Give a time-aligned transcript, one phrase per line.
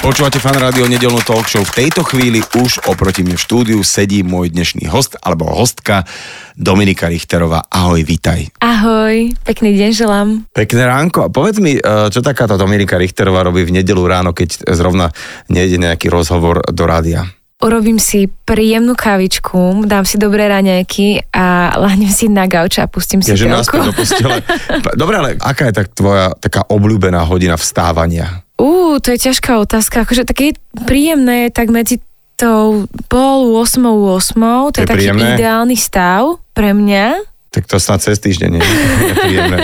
[0.00, 1.60] Počúvate fan rádio nedelnú talk show.
[1.60, 6.08] V tejto chvíli už oproti mne v štúdiu sedí môj dnešný host alebo hostka
[6.56, 7.68] Dominika Richterová.
[7.68, 8.48] Ahoj, vitaj.
[8.64, 10.28] Ahoj, pekný deň želám.
[10.56, 11.28] Pekné ránko.
[11.28, 15.12] A povedz mi, eh, čo takáto Dominika Richterová robí v nedelu ráno, keď zrovna
[15.52, 17.28] nejde nejaký rozhovor do rádia?
[17.60, 23.20] Urobím si príjemnú kávičku, dám si dobré raňajky a lahnem si na gauč a pustím
[23.20, 23.84] si Ja, telku.
[25.00, 28.48] Dobre, ale aká je tak tvoja taká obľúbená hodina vstávania?
[28.60, 30.04] Ú, to je ťažká otázka.
[30.04, 30.52] Akože také
[30.84, 31.96] príjemné je tak medzi
[32.36, 35.28] tou pol 8 8, to Je je, taký príjemné?
[35.36, 39.56] ideálny stav pre mňa, Tak to snad cez týždeň nie je príjemné.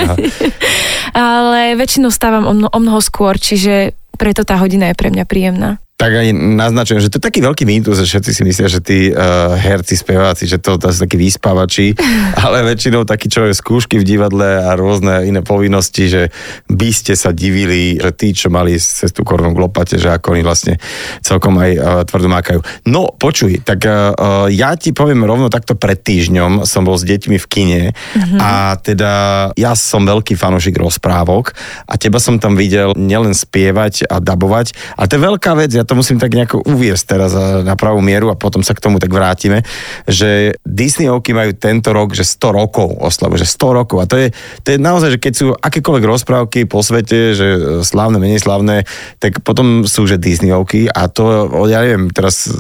[1.15, 5.25] ale väčšinou stávam o, mno, o mnoho skôr, čiže preto tá hodina je pre mňa
[5.25, 5.79] príjemná.
[5.97, 8.99] Tak aj naznačujem, že to je taký veľký mýtus, že všetci si myslia, že tí
[9.09, 11.97] uh, herci, speváci, že to, to sú takí vyspávači,
[12.45, 16.23] ale väčšinou takí, čo je skúšky v divadle a rôzne iné povinnosti, že
[16.69, 20.45] by ste sa divili, že tí, čo mali cestu korunu k lopate, že ako oni
[20.45, 20.77] vlastne
[21.25, 22.61] celkom aj uh, tvrdo mákajú.
[22.93, 27.41] No, počuj, tak uh, ja ti poviem rovno takto pred týždňom som bol s deťmi
[27.41, 28.39] v kine mm-hmm.
[28.45, 29.13] a teda
[29.57, 31.57] ja som veľký fanúšik rozprávok
[31.89, 35.86] a teba som tam videl nielen spievať a dabovať, a to je veľká vec, ja
[35.87, 38.99] to musím tak nejako uviesť teraz a, na pravú mieru a potom sa k tomu
[38.99, 39.63] tak vrátime,
[40.11, 44.29] že Disneyovky majú tento rok, že 100 rokov oslavu, že 100 rokov a to je,
[44.67, 47.47] to je naozaj, že keď sú akékoľvek rozprávky po svete, že
[47.87, 48.83] slávne, menej slávne,
[49.23, 52.51] tak potom sú, že Disneyovky a to, ja neviem, teraz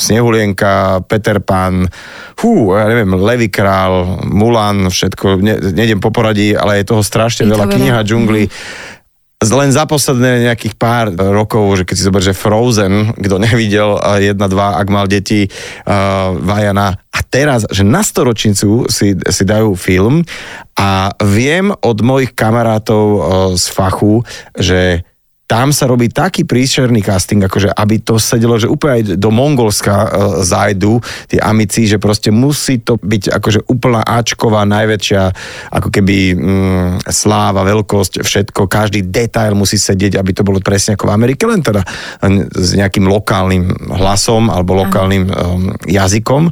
[0.00, 1.84] Snehulienka, Peter Pan,
[2.40, 7.44] hú, ja neviem, Levy král, Mulan, všetko, ne, nejdem po poradí, ale je toho strašne
[7.44, 7.76] Je veľa, veľa.
[7.76, 8.44] kniha džungli.
[9.40, 14.20] Len za posledné nejakých pár rokov, že keď si zober, že Frozen, kto nevidel, a
[14.20, 17.00] jedna, dva, ak mal deti, uh, Vajana.
[17.08, 20.28] A teraz, že na storočnicu si, si dajú film
[20.76, 23.20] a viem od mojich kamarátov uh,
[23.56, 24.20] z fachu,
[24.60, 25.08] že
[25.50, 29.94] tam sa robí taký príšerný casting, akože aby to sedelo, že úplne aj do Mongolska
[29.98, 30.08] uh,
[30.46, 35.22] zajdu tie amici, že proste musí to byť akože úplná Ačková, najväčšia
[35.74, 41.10] ako keby mm, sláva, veľkosť, všetko, každý detail musí sedieť, aby to bolo presne ako
[41.10, 41.82] v Amerike, len teda
[42.22, 45.34] len s nejakým lokálnym hlasom alebo lokálnym um,
[45.82, 46.46] jazykom.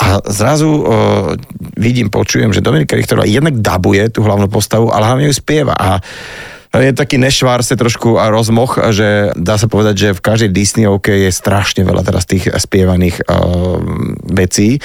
[0.00, 1.36] A zrazu uh,
[1.76, 5.76] vidím, počujem, že Dominika Richterová jednak dabuje tú hlavnú postavu, ale hlavne ju spieva.
[5.76, 6.00] A
[6.80, 11.30] je taký nešvárse trošku a rozmoch, že dá sa povedať, že v každej Disneyovke je
[11.34, 13.76] strašne veľa teraz tých spievaných uh,
[14.32, 14.80] vecí.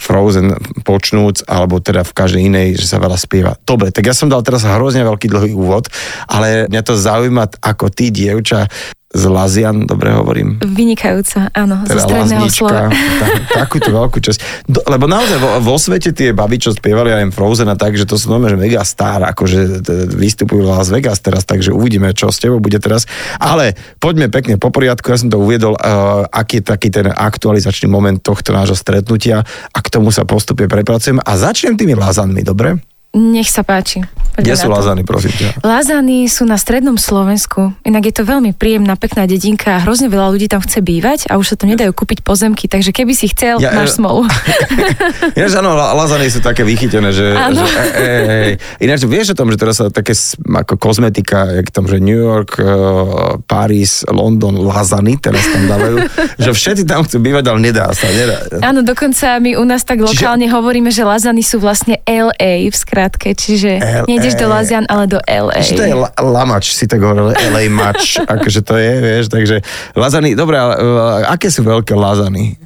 [0.00, 3.52] Frozen počnúc, alebo teda v každej inej, že sa veľa spieva.
[3.64, 5.88] Dobre, tak ja som dal teraz hrozne veľký dlhý úvod,
[6.26, 8.66] ale mňa to zaujíma ako ty, dievča,
[9.10, 12.94] z Lazian, dobre hovorím Vynikajúca, áno, zo teda stredného Laznička, slova.
[12.94, 13.26] ta,
[13.66, 14.38] takúto veľkú časť.
[14.70, 18.06] Do, lebo naozaj vo, vo svete tie baby, čo spievali aj Frozen a tak, že
[18.06, 22.30] to sú normálne že mega star, akože t- vystupujú Las Vegas teraz, takže uvidíme, čo
[22.30, 23.10] s tebou bude teraz.
[23.42, 27.90] Ale poďme pekne po poriadku, ja som to uviedol, uh, aký je taký ten aktualizačný
[27.90, 29.42] moment tohto nášho stretnutia
[29.74, 32.78] a k tomu sa postupne prepracujem a začnem tými lazanmi, dobre?
[33.10, 34.06] Nech sa páči.
[34.36, 35.64] Kde sú lazany, prosím ťa?
[35.64, 40.30] Lázany sú na strednom Slovensku, inak je to veľmi príjemná, pekná dedinka a hrozne veľa
[40.34, 43.58] ľudí tam chce bývať a už sa tam nedajú kúpiť pozemky, takže keby si chcel,
[43.58, 44.26] Ja, máš e, smolu.
[45.38, 47.32] Ináč áno, la- lazany sú také vychytené, že...
[47.34, 47.64] Áno.
[47.64, 48.06] že e, e,
[48.54, 52.16] e, ináč vieš o tom, že teraz sa také ako kozmetika, jak tam, že New
[52.16, 55.96] York, uh, Paris, London, lazany teraz tam dávajú,
[56.44, 58.44] že všetci tam chcú bývať, ale nedá sa, nedá.
[58.60, 63.32] Áno, dokonca my u nás tak lokálne hovoríme, že Lazany sú vlastne LA v skratke,
[63.36, 64.08] čiže LA.
[64.20, 65.64] Nejdeš do Lazian, ale do LA.
[65.64, 69.64] Že to je la- lamač, si tak hovoril, LA mač, akože to je, vieš, takže
[69.96, 72.60] lazany, dobre, ale uh, aké sú veľké lazany?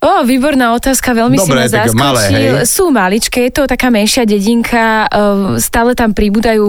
[0.00, 2.40] Ó, výborná otázka, veľmi Dobre, si ma tak malé, zaskočil.
[2.40, 2.64] hej?
[2.64, 6.64] Sú maličké, je to taká menšia dedinka, eh, stále tam pribúdajú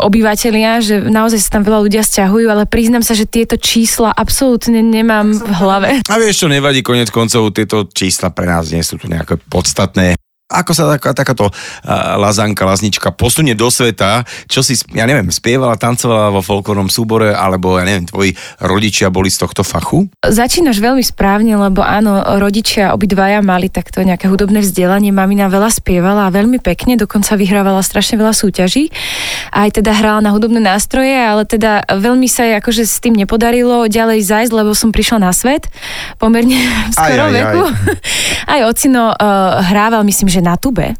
[0.00, 4.80] obyvateľia, že naozaj sa tam veľa ľudia sťahujú, ale priznám sa, že tieto čísla absolútne
[4.80, 5.90] nemám v hlave.
[6.08, 10.16] A vieš čo, nevadí, konec koncov, tieto čísla pre nás nie sú tu nejaké podstatné.
[10.52, 11.48] Ako sa taká, takáto
[12.20, 17.80] lazanka, laznička posunie do sveta, čo si, ja neviem, spievala, tancovala vo folklórnom súbore, alebo
[17.80, 20.12] ja neviem, tvoji rodičia boli z tohto fachu?
[20.20, 25.08] Začínaš veľmi správne, lebo áno, rodičia obidvaja mali takto nejaké hudobné vzdelanie.
[25.14, 28.92] Mamina veľa spievala a veľmi pekne, dokonca vyhrávala strašne veľa súťaží.
[29.48, 33.88] Aj teda hrala na hudobné nástroje, ale teda veľmi sa jej akože s tým nepodarilo
[33.88, 35.70] ďalej zajsť, lebo som prišla na svet
[36.20, 36.58] pomerne
[36.92, 37.36] v Aj, skorom aj, aj.
[37.40, 37.62] veku.
[38.42, 40.94] Aj ocino uh, hrával, myslím, že na tube.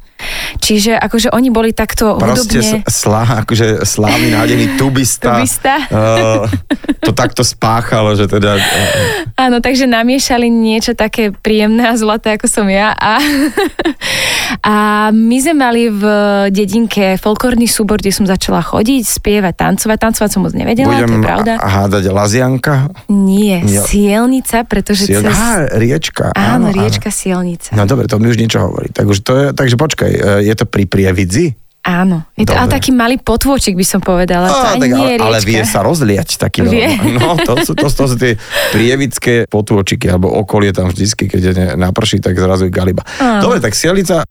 [0.58, 2.86] Čiže akože oni boli takto Proste hudobne...
[2.86, 5.34] slá, akože slávny nádený tubista.
[5.42, 5.74] Tubista.
[5.88, 6.46] Uh,
[7.00, 8.56] to takto spáchalo, že teda...
[8.56, 12.94] Uh, Áno, takže namiešali niečo také príjemné a zlaté, ako som ja.
[12.94, 13.18] A,
[14.72, 14.74] a
[15.10, 16.02] my sme mali v
[16.50, 19.98] dedinke folklórny súbor, kde som začala chodiť, spievať, tancovať.
[19.98, 21.52] Tancovať som moc nevedela, to budem je pravda.
[21.58, 22.74] a- hádať Lazianka.
[23.08, 23.82] Nie, Jo.
[23.82, 25.22] sielnica, pretože Siel...
[25.24, 25.32] cez...
[25.32, 26.30] Á, riečka.
[26.34, 27.72] Áno, riečka sielnica.
[27.72, 28.92] No dobre, to mi už niečo hovorí.
[28.92, 31.56] Takže, to je, takže počkaj, e, je to pri Prievidzi?
[31.82, 34.46] Áno, je to ale taký malý potôčik, by som povedala.
[34.46, 36.86] Á, tak, ale, ale vie sa rozliať taký Vie.
[37.18, 38.38] No, to sú, to, to sú tie
[38.70, 43.02] prievické potôčiky, alebo okolie tam vždycky, keď je naprší, tak zrazu je galiba.
[43.18, 43.50] Áno.
[43.50, 44.22] Dobre, tak Sielica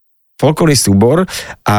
[0.42, 1.30] folklórny súbor.
[1.70, 1.78] A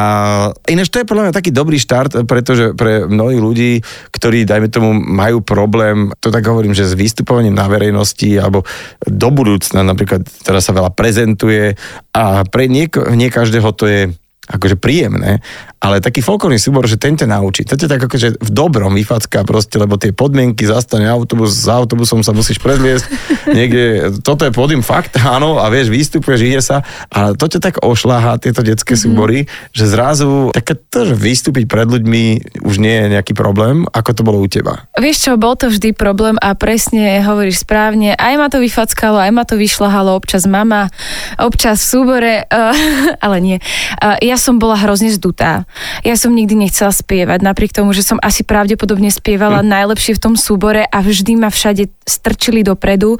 [0.71, 3.71] ináč to je podľa mňa taký dobrý štart, pretože pre mnohých ľudí,
[4.15, 8.63] ktorí, dajme tomu, majú problém, to tak hovorím, že s vystupovaním na verejnosti alebo
[9.03, 11.75] do budúcna napríklad teraz sa veľa prezentuje
[12.15, 14.01] a pre nie, nie každého to je
[14.43, 15.39] akože príjemné,
[15.79, 17.63] ale taký folklórny súbor, že ten ťa naučí.
[17.63, 22.23] To ťa tak akože v dobrom vyfacká proste, lebo tie podmienky, zastane autobus, s autobusom
[22.23, 23.05] sa musíš predliesť,
[23.57, 27.75] niekde, toto je pódium fakt, áno, a vieš, vystupuješ, ide sa, ale to ťa tak
[27.83, 32.23] ošláha, tieto detské súbory, že zrazu také to, že vystúpiť pred ľuďmi
[32.63, 34.87] už nie je nejaký problém, ako to bolo u teba.
[34.99, 38.15] Vieš čo, bol to vždy problém a presne hovoríš správne.
[38.15, 40.91] Aj ma to vyfackalo, aj ma to vyšľahalo, občas mama,
[41.39, 42.75] občas v súbore, uh,
[43.25, 43.57] ale nie.
[43.99, 45.63] Uh, ja som bola hrozne zdutá.
[46.03, 49.71] Ja som nikdy nechcela spievať, napriek tomu, že som asi pravdepodobne spievala Hm.
[49.71, 53.15] najlepšie v tom súbore a vždy ma všade strčili dopredu.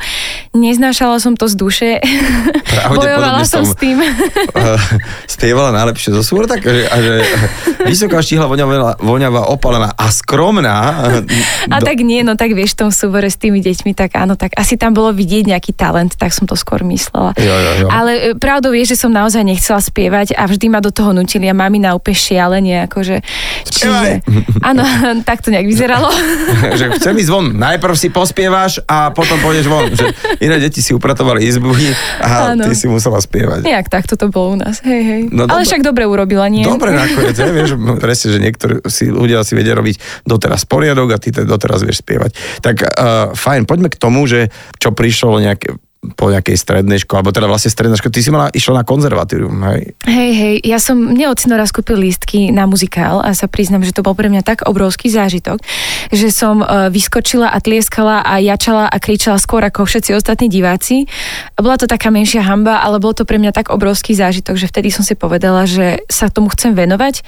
[0.52, 1.90] Neznášala som to z duše.
[2.92, 3.98] Bojovala som, som- s tým.
[4.00, 4.76] Uh,
[5.26, 7.14] spievala najlepšie zo súbor, tak že, a že
[7.88, 10.78] vysoká štíhla, voňavá, voňavá, opalená a skromná.
[11.72, 14.54] A tak nie, no tak vieš, v tom súbore s tými deťmi, tak áno, tak
[14.60, 17.34] asi tam bolo vidieť nejaký talent, tak som to skôr myslela.
[17.40, 17.88] Jo, jo, jo.
[17.90, 21.48] Ale e, pravdou je, že som naozaj nechcela spievať a vždy ma do toho nutili
[21.50, 23.22] a mami na úplne šialenie, akože...
[23.68, 24.24] Spievaj.
[24.70, 24.84] áno,
[25.28, 26.10] tak to nejak vyzeralo.
[26.80, 29.90] že chcem ísť von, najprv si pospievaš a potom pôjdeš von.
[29.94, 31.74] Že iné deti si upratovali izbu
[32.26, 32.66] a Áno.
[32.66, 33.66] ty si musela spievať.
[33.66, 35.22] Nejak takto to bolo u nás, hej, hej.
[35.30, 35.68] No Ale dobre.
[35.70, 36.64] však dobre urobila, nie?
[36.66, 41.18] Dobre nakoniec, ja, vieš, presne, že niektorí si, ľudia si vedia robiť doteraz poriadok a
[41.20, 42.32] ty te doteraz vieš spievať.
[42.64, 42.88] Tak uh,
[43.36, 44.50] fajn, poďme k tomu, že
[44.80, 45.78] čo prišlo nejaké
[46.20, 49.56] po nejakej strednej škole, alebo teda vlastne stredná škola, ty si mala, išla na konzervatórium,
[49.72, 49.96] hej?
[50.04, 53.96] Hej, hej, ja som, mne ocino raz kúpil lístky na muzikál a sa priznam, že
[53.96, 55.64] to bol pre mňa tak obrovský zážitok,
[56.12, 61.08] že som uh, vyskočila a tlieskala a jačala a kričala skôr ako všetci ostatní diváci.
[61.56, 64.92] Bola to taká menšia hamba, ale bol to pre mňa tak obrovský zážitok, že vtedy
[64.92, 67.24] som si povedala, že sa tomu chcem venovať,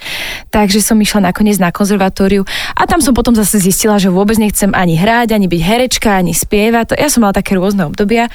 [0.51, 2.43] takže som išla nakoniec na konzervatóriu
[2.75, 6.35] a tam som potom zase zistila, že vôbec nechcem ani hrať, ani byť herečka, ani
[6.35, 6.99] spievať.
[6.99, 8.27] Ja som mala také rôzne obdobia.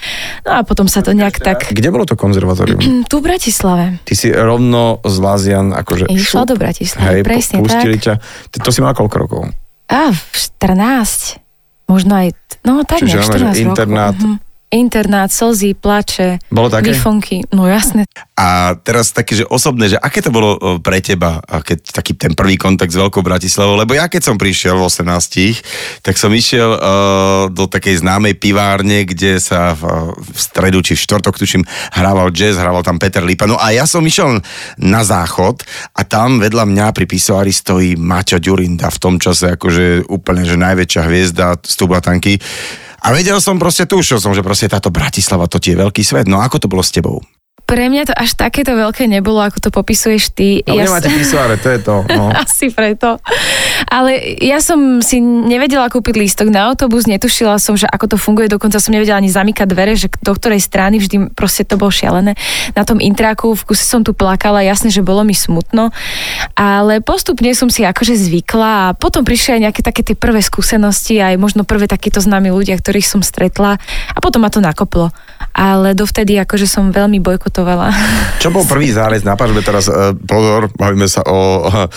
[0.47, 1.71] No a potom sa to nejak tak...
[1.71, 2.81] Kde bolo to konzervatórium?
[3.11, 3.85] Tu v Bratislave.
[4.05, 6.09] Ty si rovno z Lazian, akože...
[6.11, 8.05] Išla šup, do Bratislavy, hej, presne pustili tak.
[8.05, 8.15] ťa.
[8.51, 9.41] Ty, to si mala koľko rokov?
[9.91, 11.43] V 14.
[11.91, 12.29] Možno aj,
[12.63, 14.15] no tak Čiže nejak normálne, 14 že internát.
[14.15, 14.29] rokov.
[14.31, 14.50] Mhm.
[14.71, 16.95] Internát, slzy, plače, Bolo také?
[16.95, 18.07] výfonky, no jasné.
[18.39, 22.39] A teraz také, že osobné, že aké to bolo o, pre teba, keď taký ten
[22.39, 26.71] prvý kontakt s Veľkou Bratislavou, lebo ja keď som prišiel v 18, tak som išiel
[26.79, 26.81] uh,
[27.51, 31.67] do takej známej pivárne, kde sa v, v stredu či v štvrtok, tuším,
[31.99, 33.51] hrával jazz, hrával tam Peter Lipa.
[33.51, 34.39] No a ja som išiel
[34.79, 35.67] na záchod
[35.99, 40.55] a tam vedľa mňa pri pisoári stojí Maťo Ďurinda, v tom čase akože úplne, že
[40.55, 42.39] najväčšia hviezda z Tubatanky.
[43.01, 46.29] A vedel som proste, tušil som, že proste táto Bratislava, to ti je veľký svet.
[46.29, 47.25] No ako to bolo s tebou?
[47.71, 50.59] Pre mňa to až takéto veľké nebolo, ako to popisuješ ty.
[50.67, 52.03] No, Ja nemáte s- pisoáre, to je to.
[52.11, 52.35] No.
[52.43, 53.23] Asi preto.
[53.87, 58.51] Ale ja som si nevedela kúpiť lístok na autobus, netušila som, že ako to funguje,
[58.51, 62.35] dokonca som nevedela ani zamykať dvere, že do ktorej strany, vždy proste to bolo šialené.
[62.75, 65.95] Na tom intráku v kuse som tu plakala, jasne, že bolo mi smutno,
[66.59, 71.23] ale postupne som si akože zvykla a potom prišli aj nejaké také tie prvé skúsenosti,
[71.23, 73.79] aj možno prvé takíto známi ľudia, ktorých som stretla
[74.11, 75.15] a potom ma to nakoplo.
[75.51, 77.91] Ale dovtedy akože som veľmi bojkotovala.
[78.43, 79.91] Čo bol prvý zárez na pažbe teraz?
[79.91, 81.91] e, Pozor, bavíme sa o e,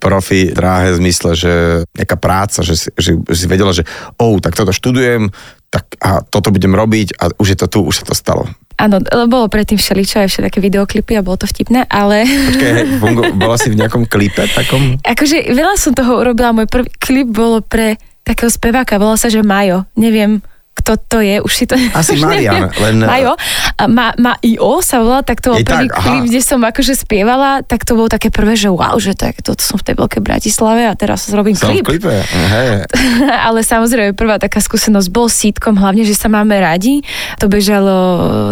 [0.00, 1.52] profi dráhe zmysle, že
[1.94, 3.86] nejaká práca, že si, že si vedela, že
[4.18, 5.30] oh, tak toto študujem,
[5.70, 8.46] tak a toto budem robiť a už je to tu, už sa to stalo.
[8.74, 8.98] Áno,
[9.30, 12.26] bolo predtým všeličo, aj všetké videoklipy a bolo to vtipné, ale...
[12.26, 14.98] Počkaj, hej, fungo, bola si v nejakom klipe takom?
[15.06, 19.46] Akože veľa som toho urobila, môj prvý klip bolo pre takého speváka, volal sa, že
[19.46, 20.42] Majo, neviem,
[20.84, 21.80] kto to je, už si to...
[21.96, 23.40] Asi Marian, len- Majo,
[23.80, 24.84] A ma, ma I.O.
[24.84, 26.04] sa volá, tak to bol prvý tak, aha.
[26.04, 29.64] klip, kde som akože spievala, tak to bolo také prvé, že wow, že tak toto
[29.64, 32.04] som v tej veľkej Bratislave a teraz robím Som v klip.
[32.04, 32.20] klipe.
[32.20, 32.84] Hej.
[33.48, 37.00] Ale samozrejme, prvá taká skúsenosť bol sítkom, hlavne, že sa máme radi.
[37.40, 37.96] To bežalo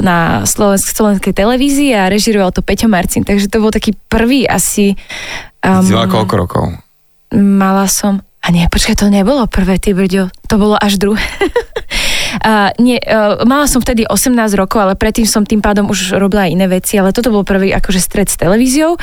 [0.01, 4.97] na Slovensk- slovenskej televízii a režiroval to Peťo Marcin, takže to bol taký prvý asi...
[5.61, 6.65] Um, Si koľko rokov?
[7.37, 8.25] Mala som...
[8.43, 10.27] A nie, počkaj, to nebolo prvé, ty brďo.
[10.51, 11.23] To bolo až druhé.
[12.41, 16.49] A nie, uh, mala som vtedy 18 rokov, ale predtým som tým pádom už robila
[16.49, 18.97] iné veci, ale toto bol prvý akože stred s televíziou.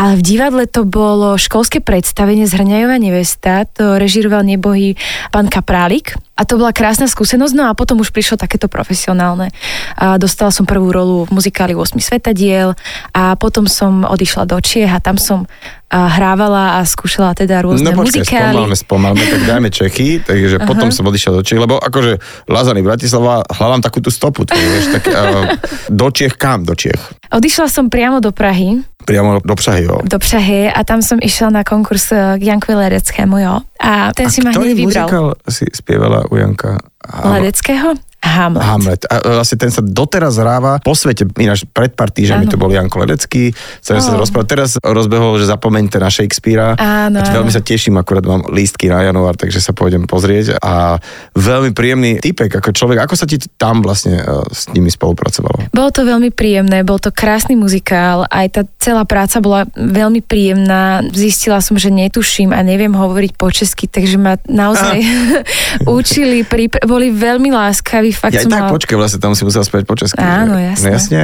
[0.00, 4.96] Ale v divadle to bolo školské predstavenie Zhrňajová nevesta, to režiroval nebohý
[5.28, 6.16] pán Kaprálik.
[6.40, 9.52] A to bola krásna skúsenosť, no a potom už prišlo takéto profesionálne.
[10.00, 12.72] A dostala som prvú rolu v muzikáli 8 svetadiel
[13.12, 15.44] a potom som odišla do Čiech a tam som
[15.90, 18.54] a hrávala a skúšala teda rôzne No počkaj, muzikály.
[18.54, 22.16] spomalme, spomalme, tak dajme Čechy, takže potom som odišiel do Čech, lebo akože
[22.46, 25.50] Lazany Bratislava, hľadám takú tú stopu, to, vieš, tak, uh,
[25.90, 26.94] do Čech kam do Čech?
[27.28, 29.98] Odišla som priamo do Prahy, Priamo do Prahy, jo.
[30.00, 33.54] do Prahy a tam som išla na konkurs eh, k Jankovi Lereckému, jo.
[33.76, 34.86] A ten A si ma hneď vybral.
[35.08, 36.78] muzikál si spievala u Janka?
[37.26, 37.96] Ledeckého?
[38.20, 38.62] Hamlet.
[38.62, 39.02] Hamlet.
[39.08, 41.24] A vlastne ten sa doteraz hráva po svete.
[41.40, 43.56] Ináč pred pár týždňami to bol Janko Ledecký.
[43.80, 44.20] Sa Ó.
[44.20, 44.48] rozprávať.
[44.48, 46.76] Teraz rozbehol, že zapomeňte na Shakespearea.
[46.76, 47.34] Áno, áno.
[47.40, 50.60] veľmi sa teším, akurát mám lístky na január, takže sa pôjdem pozrieť.
[50.60, 51.00] A
[51.32, 53.08] veľmi príjemný typek ako človek.
[53.08, 55.72] Ako sa ti tam vlastne eh, s nimi spolupracovalo?
[55.72, 61.00] Bolo to veľmi príjemné, bol to krásny muzikál, aj tá celá práca bola veľmi príjemná.
[61.10, 65.00] Zistila som, že netuším a neviem hovoriť po česky, takže ma naozaj
[66.00, 68.74] učili, pripr- boli veľmi láskaví, fakt Ja som tak mala...
[68.74, 70.20] počkej, vlastne tam si musel spievať po česky.
[70.20, 70.64] Áno, že?
[70.74, 70.82] jasné.
[70.82, 71.20] No jasne.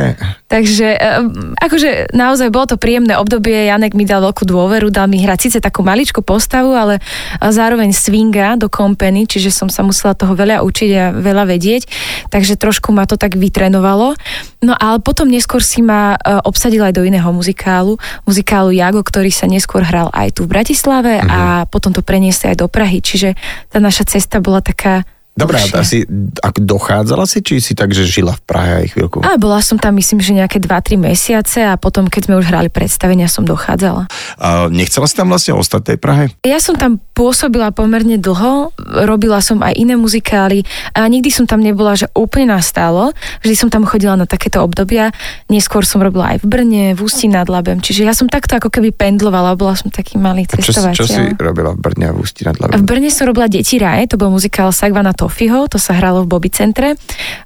[0.47, 5.21] Takže um, akože naozaj bolo to príjemné obdobie, Janek mi dal veľkú dôveru, dal mi
[5.21, 7.02] hrať síce takú maličkú postavu, ale
[7.43, 11.90] a zároveň swinga do kompeny, čiže som sa musela toho veľa učiť a veľa vedieť,
[12.31, 14.14] takže trošku ma to tak vytrenovalo.
[14.62, 19.28] No ale potom neskôr si ma uh, obsadil aj do iného muzikálu, muzikálu Jago, ktorý
[19.35, 21.28] sa neskôr hral aj tu v Bratislave Mhm.
[21.28, 23.35] a potom to preniesli aj do Prahy, čiže
[23.71, 25.02] tá naša cesta bola taká
[25.37, 26.09] Dobrá, a si,
[26.40, 29.21] ak dochádzala si, či si tak, že žila v Prahe aj chvíľku?
[29.21, 32.73] A bola som tam myslím, že nejaké 2-3 mesiace a potom, keď sme už hrali
[32.73, 34.09] predstavenia, som dochádzala.
[34.40, 36.25] A nechcela si tam vlastne ostať v tej Prahe?
[36.40, 38.73] Ja som tam pôsobila pomerne dlho,
[39.05, 40.64] robila som aj iné muzikály
[40.97, 43.12] a nikdy som tam nebola, že úplne nastálo.
[43.45, 45.12] Vždy som tam chodila na takéto obdobia.
[45.52, 47.85] Neskôr som robila aj v Brne, v Ústí nad Labem.
[47.85, 50.97] Čiže ja som takto ako keby pendlovala, bola som taký malý A čo, cestovateľ.
[50.97, 52.88] čo si robila v Brne a v Ústí nad V Labem?
[52.88, 56.54] Brne som robila Deti raje, to bol muzikál Sagvana Tofiho, to sa hralo v Bobby
[56.54, 56.95] centre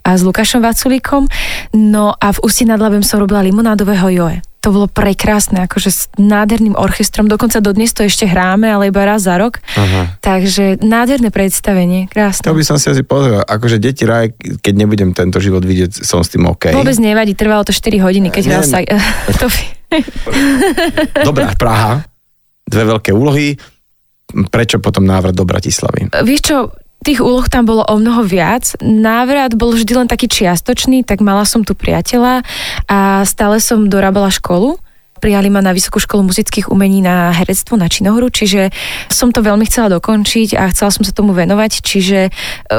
[0.05, 1.25] a s Lukášom Vaculíkom.
[1.73, 4.37] No a v Ústí nad Labem som robila Limonádového Joe.
[4.61, 9.25] To bolo prekrásne, akože s nádherným orchestrom, dokonca dodnes to ešte hráme, ale iba raz
[9.25, 9.65] za rok.
[9.73, 10.21] Aha.
[10.21, 12.45] Takže nádherné predstavenie, krásne.
[12.45, 13.41] To by som si asi pozrel.
[13.41, 16.77] Akože deti raj, keď nebudem tento život vidieť, som s tým OK.
[16.77, 18.85] Vôbec nevadí, trvalo to 4 hodiny, keď hral sa...
[19.41, 19.49] to...
[21.33, 22.05] Dobrá, Praha,
[22.69, 23.57] dve veľké úlohy.
[24.31, 26.13] Prečo potom návrat do Bratislavy?
[26.21, 26.57] Vieš čo,
[27.01, 28.77] tých úloh tam bolo o mnoho viac.
[28.85, 32.45] Návrat bol vždy len taký čiastočný, tak mala som tu priateľa
[32.89, 34.77] a stále som dorábala školu.
[35.21, 38.73] Prijali ma na Vysokú školu muzických umení na herectvo na činohru, čiže
[39.13, 42.31] som to veľmi chcela dokončiť a chcela som sa tomu venovať, čiže e,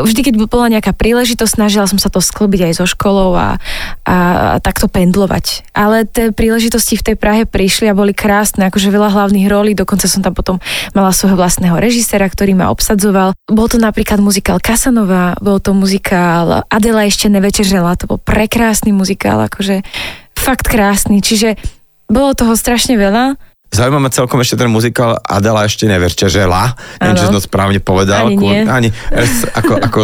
[0.02, 3.62] vždy, keď bola nejaká príležitosť, snažila som sa to sklbiť aj so školou a,
[4.04, 4.18] a,
[4.58, 5.70] a takto pendlovať.
[5.78, 10.10] Ale tie príležitosti v tej Prahe prišli a boli krásne, akože veľa hlavných rolí, dokonca
[10.10, 10.58] som tam potom
[10.98, 13.38] mala svojho vlastného režisera, ktorý ma obsadzoval.
[13.46, 19.46] Bol to napríklad muzikál Kasanova, bol to muzikál Adela ešte nevečeřela, to bol prekrásny muzikál,
[19.46, 19.86] akože
[20.34, 21.60] fakt krásny, čiže
[22.12, 23.40] bolo toho strašne veľa.
[23.72, 26.76] Zaujíma ma celkom ešte ten muzikál Adela ešte nevečeřela.
[27.00, 28.28] Neviem, či som to správne povedal.
[28.28, 28.68] Ani nie.
[28.68, 28.90] ani
[29.56, 30.02] ako, ako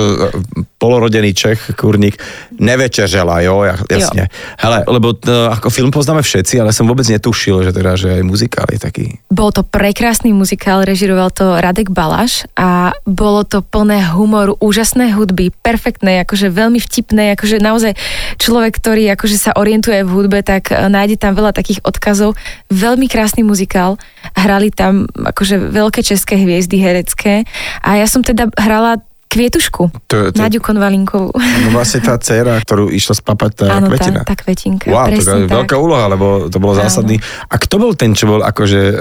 [0.78, 2.22] polorodený Čech, kurník,
[2.62, 4.30] nevečeřela, jo, ja, jasne.
[4.62, 8.24] Hele, lebo to, ako film poznáme všetci, ale som vôbec netušil, že teda, že aj
[8.24, 9.06] muzikál je taký.
[9.34, 15.50] Bol to prekrásny muzikál, režiroval to Radek Balaš a bolo to plné humoru, úžasné hudby,
[15.66, 17.98] perfektné, akože veľmi vtipné, akože naozaj
[18.38, 22.38] človek, ktorý akože sa orientuje v hudbe, tak e, nájde tam veľa takých odkazov.
[22.70, 23.98] Veľmi krásny muzikál,
[24.38, 27.50] hrali tam akože veľké české hviezdy herecké
[27.82, 31.36] a ja som teda hrala Kvietušku, To, to, Naďu Konvalinkovú.
[31.36, 34.24] no vlastne tá dcera, ktorú išla spapať tá Áno, kvetina.
[34.24, 36.88] tá, tá kvetinka, Wow, to je veľká úloha, lebo to bolo Áno.
[36.88, 37.20] zásadný.
[37.52, 38.98] A kto bol ten, čo bol akože, uh,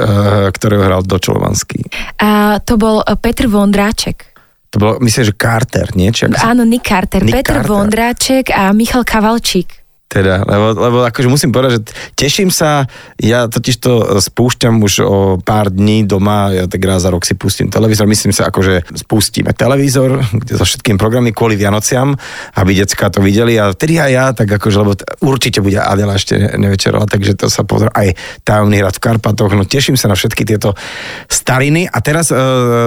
[0.51, 1.87] ktorého hral Dočolovanský?
[2.19, 4.35] A to bol e, Petr Vondráček.
[4.75, 6.11] To bolo, myslím, že Carter, nie?
[6.11, 7.71] Či Áno, Nick Carter, Nick Petr Carter.
[7.71, 9.86] Vondráček a Michal Kavalčík.
[10.07, 11.83] Teda, lebo, lebo akože musím povedať, že
[12.15, 12.87] teším sa,
[13.19, 17.35] ja totiž to spúšťam už o pár dní doma, ja tak raz za rok si
[17.35, 22.15] pustím televízor, myslím sa akože spustíme televízor, so všetkým programy kvôli Vianociam,
[22.55, 24.95] aby decka to videli a vtedy aj ja, tak akože, lebo
[25.27, 28.15] určite bude Adela ešte nevečerala, takže to sa pozrie aj
[28.47, 30.79] tajomný hrad v Karpatoch, no teším sa na všetky tieto
[31.27, 31.91] stariny.
[31.91, 32.39] A teraz e,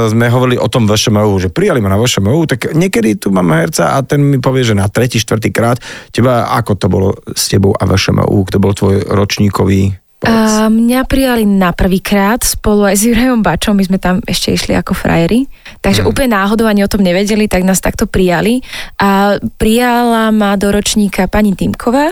[0.08, 4.00] sme hovorili o tom VŠMU, že prijali ma na VŠMU, tak niekedy tu máme herca
[4.00, 5.84] a ten mi povie, že na tretí, štvrtý krát,
[6.16, 11.48] teba ako to bolo s tebou a VŠMU, kto bol tvoj ročníkový A mňa prijali
[11.48, 15.48] na prvýkrát spolu aj s Jurajom Bačom, my sme tam ešte išli ako frajeri,
[15.80, 16.08] takže mm.
[16.12, 18.60] úplne náhodou ani o tom nevedeli, tak nás takto prijali.
[19.00, 22.12] A prijala ma do ročníka pani Týmková,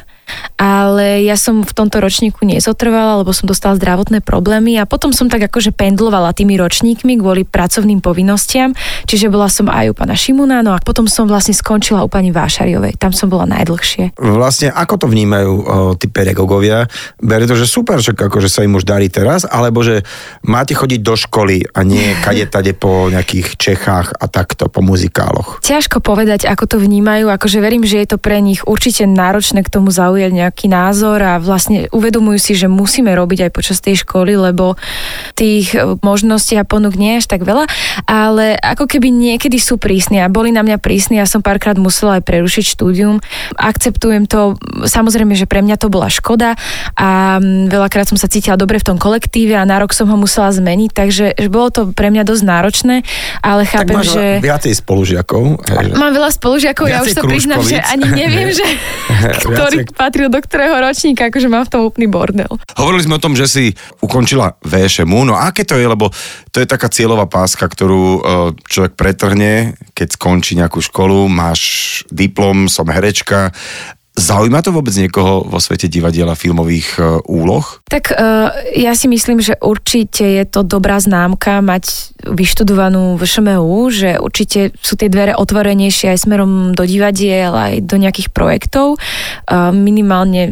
[0.57, 5.29] ale ja som v tomto ročníku nezotrvala, lebo som dostala zdravotné problémy a potom som
[5.29, 8.73] tak akože pendlovala tými ročníkmi kvôli pracovným povinnostiam,
[9.05, 12.33] čiže bola som aj u pána Šimuna, no a potom som vlastne skončila u pani
[12.33, 14.17] Vášariovej, tam som bola najdlhšie.
[14.17, 15.61] Vlastne ako to vnímajú o,
[15.93, 16.89] tí pedagógovia?
[17.21, 20.01] Berie to, že super, že akože sa im už darí teraz, alebo že
[20.41, 25.61] máte chodiť do školy a nie kade tade po nejakých Čechách a takto po muzikáloch?
[25.61, 29.69] Ťažko povedať, ako to vnímajú, akože verím, že je to pre nich určite náročné k
[29.69, 34.33] tomu zaujať nejaký názor a vlastne uvedomujú si, že musíme robiť aj počas tej školy,
[34.33, 34.73] lebo
[35.37, 37.69] tých e, možností a ponúk nie je až tak veľa,
[38.09, 42.17] ale ako keby niekedy sú prísni a boli na mňa prísni, ja som párkrát musela
[42.17, 43.21] aj prerušiť štúdium.
[43.53, 44.57] Akceptujem to,
[44.89, 46.57] samozrejme, že pre mňa to bola škoda
[46.97, 50.17] a mm, veľakrát som sa cítila dobre v tom kolektíve a na rok som ho
[50.17, 52.95] musela zmeniť, takže že bolo to pre mňa dosť náročné,
[53.43, 54.25] ale Tak chápem, máš že...
[54.41, 55.43] viacej spolužiakov.
[55.67, 58.63] hej, že- Mám veľa spolužiakov, ja už to priznám, že ani neviem, že
[59.43, 62.47] ktorý Viacej- patril do ktorého ročníka, akože mám v tom úplný bordel.
[62.79, 63.65] Hovorili sme o tom, že si
[63.99, 66.07] ukončila VŠMU, no aké to je, lebo
[66.55, 68.19] to je taká cieľová páska, ktorú e,
[68.63, 73.51] človek pretrhne, keď skončí nejakú školu, máš diplom, som herečka.
[74.17, 77.61] Zaujíma to vôbec niekoho vo svete divadiela filmových e, úloh?
[77.85, 83.77] Tak uh, ja si myslím, že určite je to dobrá známka mať vyštudovanú v ŠMU,
[83.93, 88.97] že určite sú tie dvere otvorenejšie aj smerom do divadiel, aj do nejakých projektov.
[89.45, 90.49] Uh, minimálne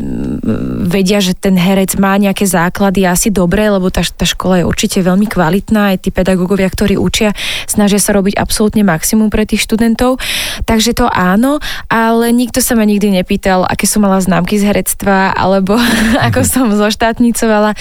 [0.86, 5.01] vedia, že ten herec má nejaké základy asi dobré, lebo tá, tá škola je určite
[5.01, 7.34] veľmi kvalitná, aj tí pedagógovia, ktorí učia,
[7.65, 10.22] snažia sa robiť absolútne maximum pre tých študentov.
[10.69, 11.57] Takže to áno,
[11.89, 15.79] ale nikto sa ma nikdy nepýtal, aké som mala známky z herectva, alebo
[16.27, 17.71] ako som zoštátnicovala.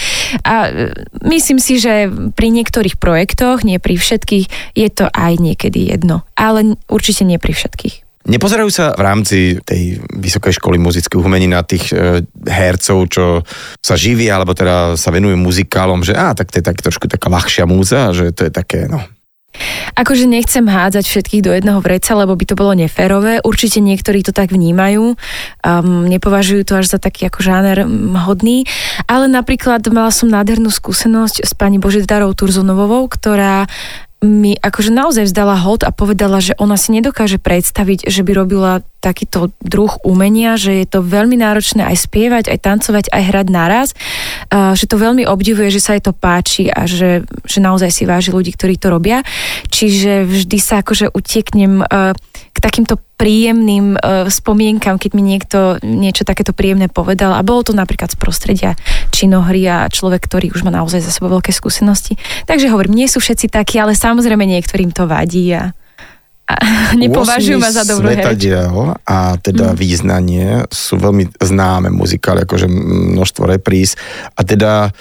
[0.47, 0.95] A e,
[1.26, 2.07] myslím si, že
[2.38, 6.23] pri niektorých projektoch, nie pri všetkých, je to aj niekedy jedno.
[6.38, 8.04] Ale určite nie pri všetkých.
[8.25, 9.38] Nepozerajú sa v rámci
[9.69, 13.44] tej Vysokej školy muzických umení na tých e, hercov, čo
[13.85, 17.29] sa živia, alebo teda sa venujú muzikálom, že á, tak to je tak trošku taká
[17.29, 19.05] ľahšia múza, že to je také, no,
[19.95, 23.38] Akože nechcem hádzať všetkých do jedného vreca, lebo by to bolo neférové.
[23.47, 27.87] Určite niektorí to tak vnímajú, um, nepovažujú to až za taký ako žáner
[28.27, 28.67] hodný,
[29.07, 33.71] ale napríklad mala som nádhernú skúsenosť s pani Božidarou Turzonovou, ktorá
[34.25, 38.73] mi akože naozaj vzdala hod a povedala, že ona si nedokáže predstaviť, že by robila
[39.05, 43.89] takýto druh umenia, že je to veľmi náročné aj spievať, aj tancovať, aj hrať naraz,
[43.93, 48.09] uh, že to veľmi obdivuje, že sa jej to páči a že, že naozaj si
[48.09, 49.21] váži ľudí, ktorí to robia.
[49.69, 51.85] Čiže vždy sa akože utieknem
[52.55, 57.73] k takýmto príjemným uh, spomienkam, keď mi niekto niečo takéto príjemné povedal a bolo to
[57.73, 58.77] napríklad z prostredia
[59.09, 62.21] činohry a človek, ktorý už má naozaj za sebou veľké skúsenosti.
[62.45, 65.73] Takže hovorím, nie sú všetci takí, ale samozrejme niektorým to vadí a,
[66.45, 66.55] a
[67.01, 68.13] nepovažujú ma za dobrú.
[68.13, 69.77] Svetadiel a teda mm.
[69.81, 72.69] význanie sú veľmi známe muzikály, akože
[73.17, 73.97] množstvo repríz
[74.37, 74.93] a teda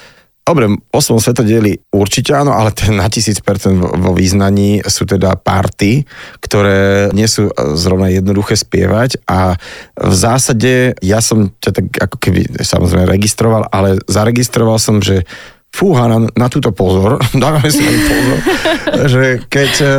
[0.43, 5.39] Dobre, osmom svetodieli určite áno, ale ten na tisíc percent vo vo význaní sú teda
[5.39, 6.03] party,
[6.43, 9.55] ktoré nie sú e, zrovna jednoduché spievať a
[9.95, 15.23] v zásade ja som ťa tak ako keby samozrejme registroval, ale zaregistroval som, že
[15.71, 18.37] fúha, na, na túto pozor, dávame si na pozor,
[19.15, 19.89] že keď uh,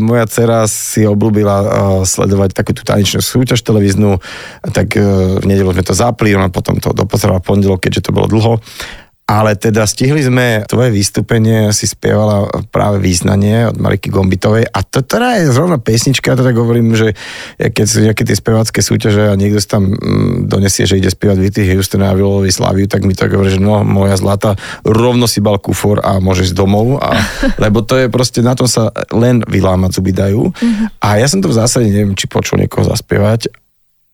[0.00, 1.68] moja dcera si obľúbila uh,
[2.02, 4.18] sledovať takú tú tanečnú súťaž televíznu,
[4.72, 8.16] tak uh, v nedelu sme to zapli, ona potom to dopozerala v pondelok, keďže to
[8.16, 8.56] bolo dlho.
[9.30, 14.66] Ale teda stihli sme tvoje vystúpenie, si spievala práve význanie od Mariky Gombitovej.
[14.66, 17.14] A to teda je zrovna pesnička, tak hovorím, že
[17.54, 21.38] keď sú nejaké tie spevácké súťaže a niekto si tam mm, donesie, že ide spievať
[21.38, 25.38] Vity Houstona a Vilovi Slaviu, tak mi tak hovorí, že no, moja zlata, rovno si
[25.38, 27.14] bal kufor a môžeš domov, a,
[27.62, 30.50] lebo to je proste, na tom sa len vylámať zuby dajú.
[30.98, 33.46] A ja som to v zásade neviem, či počul niekoho zaspievať,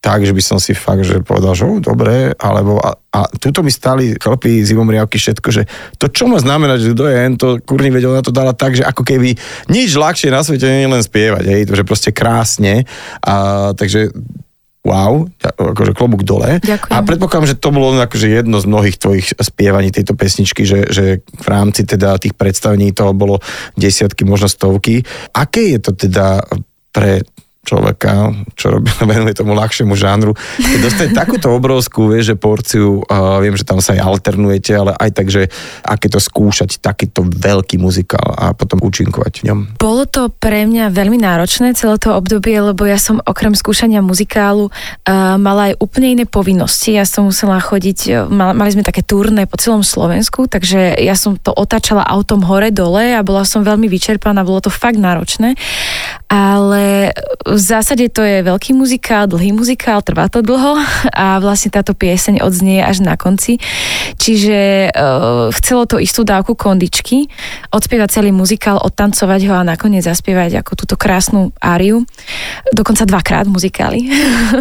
[0.06, 3.66] tak, že by som si fakt, že povedal, že oh, dobre, alebo a, a tuto
[3.66, 5.66] mi stali chlapí z Ivomriavky všetko, že
[5.98, 8.86] to čo má znamenať, že kto je to kurný vedel na to dala tak, že
[8.86, 9.34] ako keby
[9.66, 12.86] nič ľahšie na svete nie len spievať, hej, to, že proste krásne.
[13.26, 14.14] A, takže
[14.86, 16.62] wow, akože klobúk dole.
[16.62, 16.94] Ďakujem.
[16.94, 20.86] A predpokladám, že to bolo len akože jedno z mnohých tvojich spievaní tejto pesničky, že,
[20.86, 23.42] že v rámci teda tých predstavení toho bolo
[23.74, 25.02] desiatky, možno stovky.
[25.34, 26.46] Aké je to teda
[26.94, 27.26] pre
[27.66, 30.32] človeka, čo robí, venuje tomu ľahšiemu žánru.
[30.56, 34.94] Keď dostane takúto obrovskú, vieš, že porciu, uh, viem, že tam sa aj alternujete, ale
[34.94, 35.50] aj tak, že
[35.82, 39.58] aké to skúšať, takýto veľký muzikál a potom účinkovať v ňom.
[39.82, 44.70] Bolo to pre mňa veľmi náročné celé to obdobie, lebo ja som okrem skúšania muzikálu
[44.70, 46.94] uh, mala aj úplne iné povinnosti.
[46.94, 51.18] Ja som musela chodiť, uh, mal, mali sme také turné po celom Slovensku, takže ja
[51.18, 55.58] som to otáčala autom hore-dole a bola som veľmi vyčerpaná, bolo to fakt náročné.
[56.30, 57.16] Ale
[57.56, 60.76] v zásade to je veľký muzikál, dlhý muzikál, trvá to dlho
[61.08, 63.56] a vlastne táto pieseň odznie až na konci.
[64.20, 67.32] Čiže uh, chcelo to istú dávku kondičky,
[67.72, 72.04] odspievať celý muzikál, odtancovať ho a nakoniec zaspievať ako túto krásnu áriu.
[72.76, 74.04] Dokonca dvakrát muzikály.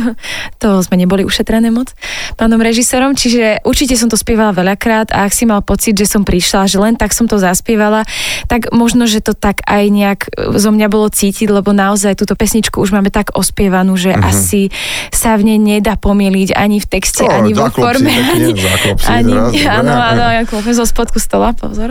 [0.64, 1.92] to sme neboli ušetrené moc
[2.40, 6.24] pánom režisérom, čiže určite som to spievala veľakrát a ak si mal pocit, že som
[6.24, 8.08] prišla, že len tak som to zaspievala,
[8.48, 10.20] tak možno, že to tak aj nejak
[10.56, 14.30] zo mňa bolo cítiť, lebo naozaj túto pesničku už máme tak ospievanú, že uh-huh.
[14.30, 14.70] asi
[15.10, 18.06] sa v nej nedá pomýliť ani v texte, Oh, ani vo forme.
[18.06, 19.66] pekne, ani, teraz, dobre.
[19.82, 21.90] áno, áno, ja klopem zo spodku stola, pozor.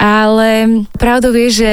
[0.00, 1.72] Ale pravdou je, že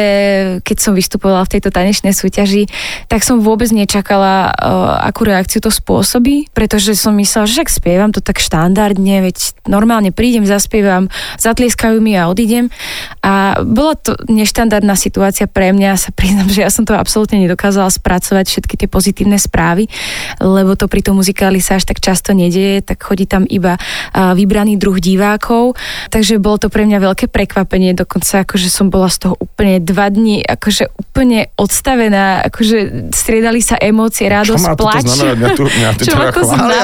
[0.68, 2.68] keď som vystupovala v tejto tanečnej súťaži,
[3.08, 8.10] tak som vôbec nečakala, uh, akú reakciu to spôsobí, pretože som myslela, že však spievam
[8.10, 9.38] to tak štandardne, veď
[9.70, 12.74] normálne prídem, zaspievam, zatlieskajú mi a odídem.
[13.22, 17.94] A bola to neštandardná situácia pre mňa, sa priznám, že ja som to absolútne nedokázala
[17.94, 19.92] spracovať všetky tie pozitívne správy,
[20.40, 23.76] lebo to pri tom muzikáli sa až tak často nedieje, tak chodí tam iba
[24.16, 25.76] vybraný druh divákov,
[26.08, 30.08] takže bolo to pre mňa veľké prekvapenie, dokonca akože som bola z toho úplne dva
[30.08, 35.04] dni akože úplne odstavená, akože striedali sa emócie, radosť, má toto plač.
[35.04, 35.36] znamenať?
[35.38, 36.46] Mňa tu- mňa tu Čo teda chvália.
[36.46, 36.80] znamená?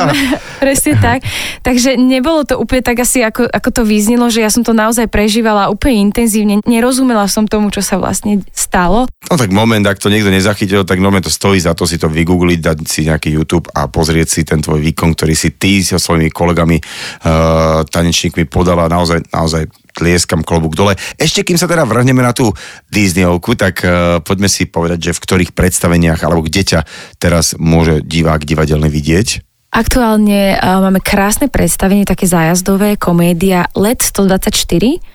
[0.58, 1.20] Presne tak.
[1.62, 5.06] Takže nebolo to úplne tak asi, ako, ako to vyznelo, že ja som to naozaj
[5.06, 6.60] prežívala úplne intenzívne.
[6.66, 9.06] Nerozumela som tomu, čo sa vlastne stalo.
[9.30, 12.10] No tak moment, ak to niekto nezachytil, tak moment to stojí za to si to
[12.10, 16.02] vygoogliť, dať si nejaký YouTube a pozrieť si ten tvoj výkon, ktorý si ty so
[16.02, 18.89] svojimi kolegami uh, tanečníkmi podala.
[18.89, 20.97] Naozaj, naozaj tlieskam klobúk dole.
[21.17, 22.50] Ešte kým sa teda vrhneme na tú
[22.89, 26.80] Disneyovku, tak uh, poďme si povedať, že v ktorých predstaveniach alebo kde ťa
[27.21, 29.47] teraz môže divák divadelný vidieť.
[29.78, 34.50] Aktuálne uh, máme krásne predstavenie, také zájazdové, komédia Let 124.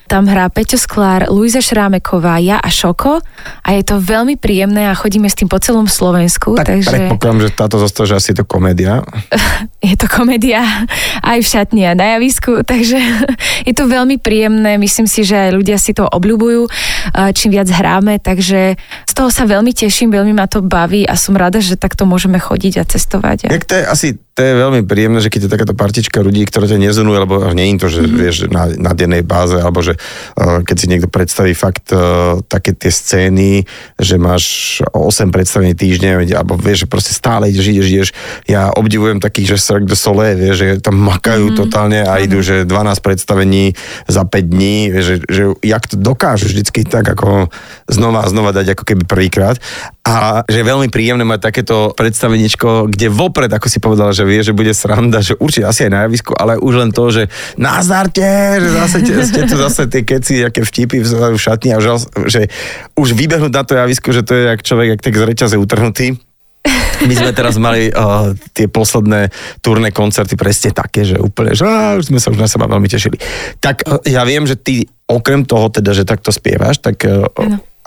[0.06, 3.18] Tam hrá Peťo Sklár, Luisa Šrámeková, ja a Šoko
[3.66, 6.54] a je to veľmi príjemné a chodíme s tým po celom Slovensku.
[6.54, 6.94] Tak takže...
[6.94, 9.02] predpokladám, že táto zostala, že asi je to komédia.
[9.90, 10.62] je to komédia
[11.26, 13.02] aj v šatni a na javisku, takže
[13.66, 17.66] je to veľmi príjemné, myslím si, že aj ľudia si to obľúbujú, eh, čím viac
[17.66, 21.74] hráme, takže z toho sa veľmi teším, veľmi ma to baví a som rada, že
[21.74, 23.50] takto môžeme chodiť a cestovať.
[23.50, 23.58] A...
[23.58, 26.68] Jak to je asi to je veľmi príjemné, že keď je takáto partička ľudí, ktorá
[26.68, 28.18] ťa nezunuje, lebo nie je to, že mm-hmm.
[28.18, 32.76] vieš, na, na dennej báze, alebo že uh, keď si niekto predstaví fakt uh, také
[32.76, 33.66] tie scény,
[33.98, 34.44] že máš
[34.92, 38.10] 8 predstavení týždne, alebo vieš, že proste stále ideš, ideš, ideš.
[38.46, 41.60] Ja obdivujem takých, že Cirque du Soleil, vieš, že tam makajú mm-hmm.
[41.60, 43.74] totálne a idú, že 12 predstavení
[44.06, 47.48] za 5 dní, vieš, že, že jak to dokážu vždycky tak ako
[47.88, 49.56] znova a znova dať ako keby prvýkrát.
[50.02, 54.40] A že je veľmi príjemné mať takéto predstaveničko, kde vopred, ako si povedala, že vie,
[54.40, 57.28] že bude sranda, že určite asi aj na javisku, ale už len to, že
[57.60, 58.24] nazdarte,
[58.64, 62.40] že zase te, ste tu zase tie keci, aké vtipy v, šatni a že, že
[62.96, 66.16] už vybehnúť na to javisko, že to je jak človek, jak tak z reťaze utrhnutý.
[67.02, 71.98] My sme teraz mali uh, tie posledné turné koncerty presne také, že úplne, že á,
[71.98, 73.18] už sme sa už na seba veľmi tešili.
[73.58, 77.26] Tak uh, ja viem, že ty okrem toho teda, že takto spievaš, tak uh,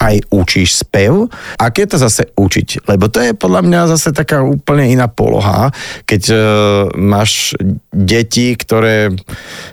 [0.06, 1.34] aj učíš spev.
[1.58, 2.86] Aké to zase učiť?
[2.86, 5.74] Lebo to je podľa mňa zase taká úplne iná poloha,
[6.06, 6.38] keď uh,
[6.94, 7.58] máš
[7.90, 9.10] deti, ktoré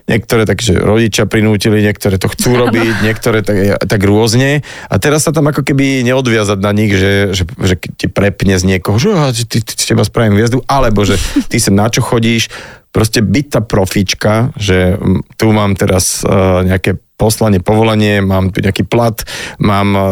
[0.09, 5.35] niektoré takže rodičia prinútili, niektoré to chcú robiť, niektoré tak, tak rôzne a teraz sa
[5.37, 9.35] tam ako keby neodviazať na nich, že, že, že ti prepne z niekoho, že "Á,
[9.37, 12.49] ty, ty, ty teba spravím hviezdu, alebo že ty sa na čo chodíš,
[12.93, 15.01] proste byť tá profička, že
[15.41, 19.15] tu mám teraz uh, nejaké poslanie, povolanie, mám tu nejaký plat,
[19.63, 20.03] mám uh,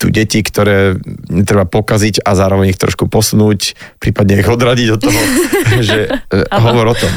[0.00, 0.96] tu deti, ktoré
[1.28, 5.20] netreba pokaziť a zároveň ich trošku posunúť, prípadne ich odradiť od toho,
[5.92, 7.12] že uh, hovor o tom.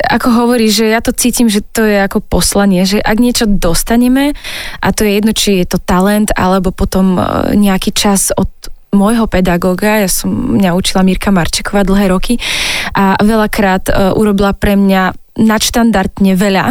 [0.00, 4.32] Ako hovorí, že ja to cítim, že to je ako poslanie, že ak niečo dostaneme,
[4.80, 7.22] a to je jedno, či je to talent, alebo potom e,
[7.58, 8.48] nejaký čas od
[8.90, 12.42] môjho pedagóga, ja som, mňa učila Mirka Marčeková dlhé roky
[12.90, 13.86] a veľakrát
[14.18, 16.64] urobila pre mňa nadštandardne veľa,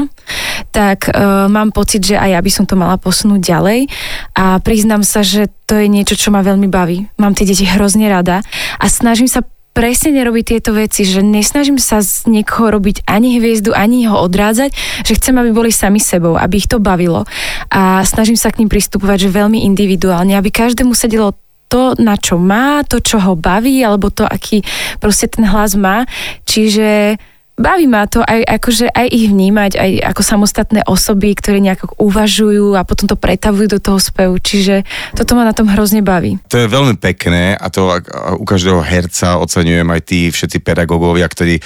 [0.69, 3.89] tak uh, mám pocit, že aj ja by som to mala posunúť ďalej
[4.36, 7.08] a priznám sa, že to je niečo, čo ma veľmi baví.
[7.22, 8.41] Mám tie deti hrozne rada
[8.82, 9.45] a snažím sa
[9.80, 14.76] presne nerobiť tieto veci, že nesnažím sa z niekoho robiť ani hviezdu, ani ho odrádzať,
[15.08, 17.24] že chcem, aby boli sami sebou, aby ich to bavilo.
[17.72, 21.38] A snažím sa k ním pristupovať, že veľmi individuálne, aby každému sedelo
[21.69, 24.65] to, na čo má, to, čo ho baví, alebo to, aký
[24.98, 26.04] proste ten hlas má.
[26.50, 27.15] Čiže
[27.60, 32.80] baví ma to aj, akože aj ich vnímať, aj ako samostatné osoby, ktoré nejako uvažujú
[32.80, 34.39] a potom to pretavujú do toho spevu.
[34.39, 36.39] Čiže toto ma na tom hrozne baví.
[36.48, 38.00] To je veľmi pekné a to
[38.39, 41.60] u každého herca oceňujem aj tí všetci pedagógovia, ktorí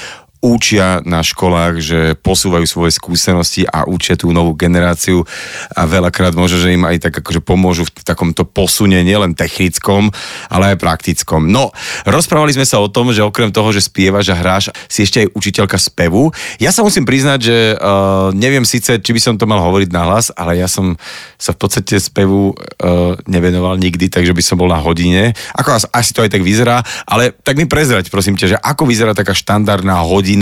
[0.43, 5.23] učia na školách, že posúvajú svoje skúsenosti a učia tú novú generáciu
[5.71, 10.11] a veľakrát môže, že im aj tak akože pomôžu v takomto posune nielen technickom,
[10.51, 11.47] ale aj praktickom.
[11.47, 11.71] No,
[12.03, 15.31] rozprávali sme sa o tom, že okrem toho, že spievaš a hráš, si ešte aj
[15.31, 16.35] učiteľka spevu.
[16.59, 20.03] Ja sa musím priznať, že uh, neviem síce, či by som to mal hovoriť na
[20.11, 20.99] hlas, ale ja som
[21.39, 25.31] sa v podstate spevu uh, nevenoval nikdy, takže by som bol na hodine.
[25.55, 28.83] Ako as- asi to aj tak vyzerá, ale tak mi prezrať, prosím ťa, že ako
[28.91, 30.32] vyzerá taká štandardná hodina,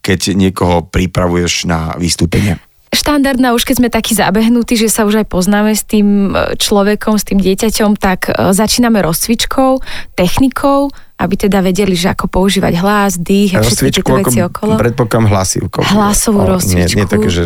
[0.00, 2.58] keď niekoho pripravuješ na vystúpenie?
[2.88, 7.20] štandardná, už keď sme takí zabehnutí, že sa už aj poznáme s tým e, človekom,
[7.20, 9.84] s tým dieťaťom, tak e, začíname rozcvičkou,
[10.16, 10.88] technikou,
[11.20, 14.80] aby teda vedeli, že ako používať hlas, dých a všetky tieto veci okolo.
[14.80, 15.82] predpokladám hlasivkou.
[15.84, 16.96] Hlasovú O, Nie, rozcvičku.
[16.96, 17.42] nie také, že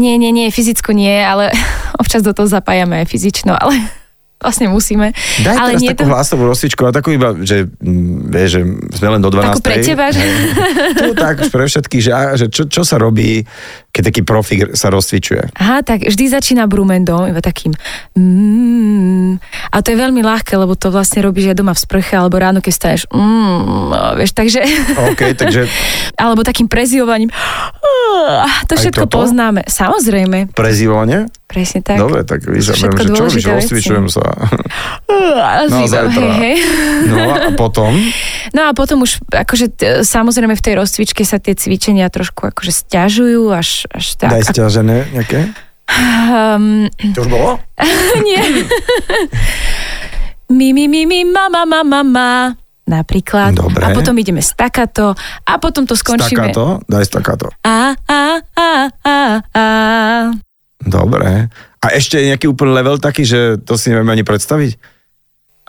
[0.00, 1.52] Nie, nie, nie, fyzicky nie, ale
[2.00, 3.76] občas do toho zapájame aj fyzično, ale
[4.40, 5.12] vlastne musíme.
[5.38, 8.60] Daj ale teraz nie takú hlasovú rozcvičku a takú iba, že, mm, vieš, že
[8.96, 9.52] sme len do 12.
[9.52, 10.24] Takú pre teba, že-
[10.98, 13.44] Tu tak, pre všetkých, že, že čo, čo sa robí,
[13.90, 15.50] keď taký profík sa rozcvičuje.
[15.58, 17.74] Aha, tak vždy začína brumendom, iba takým
[18.14, 22.38] mm, a to je veľmi ľahké, lebo to vlastne robíš aj doma v sprche, alebo
[22.38, 24.60] ráno, keď staneš mm, vieš, takže
[25.10, 25.66] OK, takže
[26.22, 27.30] alebo takým prezivovaním
[28.10, 29.22] Ah, to Aj všetko toto?
[29.22, 29.64] poznáme.
[29.66, 31.30] Samozrejme, prezývanie?
[31.50, 31.98] presne tak.
[31.98, 33.50] Dobre, tak vyzerám, že čo veci.
[33.50, 34.22] rozcvičujem sa.
[35.70, 36.56] Zvídam, to- hej, hej.
[37.10, 37.90] No a potom?
[38.54, 39.74] No a potom už, akože
[40.06, 44.30] samozrejme v tej rozcvičke sa tie cvičenia trošku akože stiažujú, až, až tak.
[44.34, 45.54] Daj stiažené nejaké?
[45.90, 47.50] Um, To už bolo?
[48.26, 48.66] nie.
[50.50, 52.30] mi, mi, mi, mi, ma, ma, ma, ma, ma.
[52.90, 53.54] Napríklad.
[53.54, 53.86] Dobre.
[53.86, 55.14] A potom ideme stakato
[55.46, 56.50] a potom to skončíme.
[56.50, 56.82] Stakato?
[56.90, 57.46] Daj stakato.
[57.62, 58.70] A, a, a,
[59.06, 59.18] a,
[59.54, 59.66] a.
[60.82, 61.46] Dobre.
[61.80, 64.74] A ešte nejaký úplný level taký, že to si neviem ani predstaviť?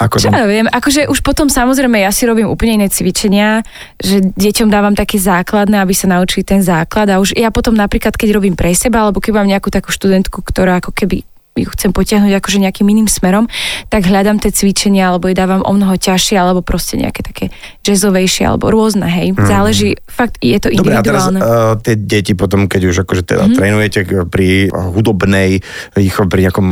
[0.01, 3.61] Ako Čo ja viem, akože už potom samozrejme ja si robím úplne iné cvičenia,
[4.01, 8.17] že deťom dávam také základné, aby sa naučili ten základ a už ja potom napríklad,
[8.17, 11.21] keď robím pre seba, alebo keď mám nejakú takú študentku, ktorá ako keby
[11.63, 13.47] ju chcem potiahnuť akože nejakým iným smerom,
[13.87, 17.53] tak hľadám tie cvičenia, alebo jej dávam o mnoho ťažšie, alebo proste nejaké také
[17.85, 19.37] jazzovejšie, alebo rôzne, hej.
[19.37, 20.79] Záleží, fakt je to Mhm.
[20.79, 21.75] Dobre, a teraz individuálne.
[21.75, 23.57] uh, tie deti potom, keď už akože teda mm-hmm.
[23.59, 23.99] trénujete
[24.31, 25.59] pri hudobnej,
[25.93, 26.67] pri nejakom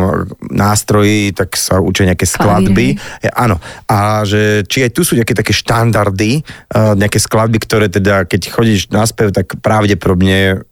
[0.50, 2.96] nástroji, tak sa učia nejaké skladby.
[3.22, 3.60] Ja, áno.
[3.92, 6.42] A že či aj tu sú nejaké také štandardy,
[6.74, 10.64] uh, nejaké skladby, ktoré teda, keď chodíš na spev, tak pravdepodobne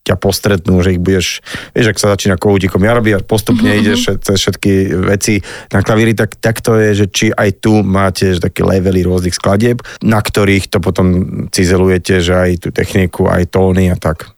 [0.00, 1.44] ťa postretnú, že ich budeš,
[1.76, 3.82] vieš, ak sa začína kohútikom jarby a postupne mm-hmm.
[3.84, 8.32] ideš cez všetky veci na klavíri, tak, tak to je, že či aj tu máte
[8.32, 11.06] že také levely rôznych skladieb, na ktorých to potom
[11.52, 14.32] cizelujete, že aj tú techniku, aj tóny a tak.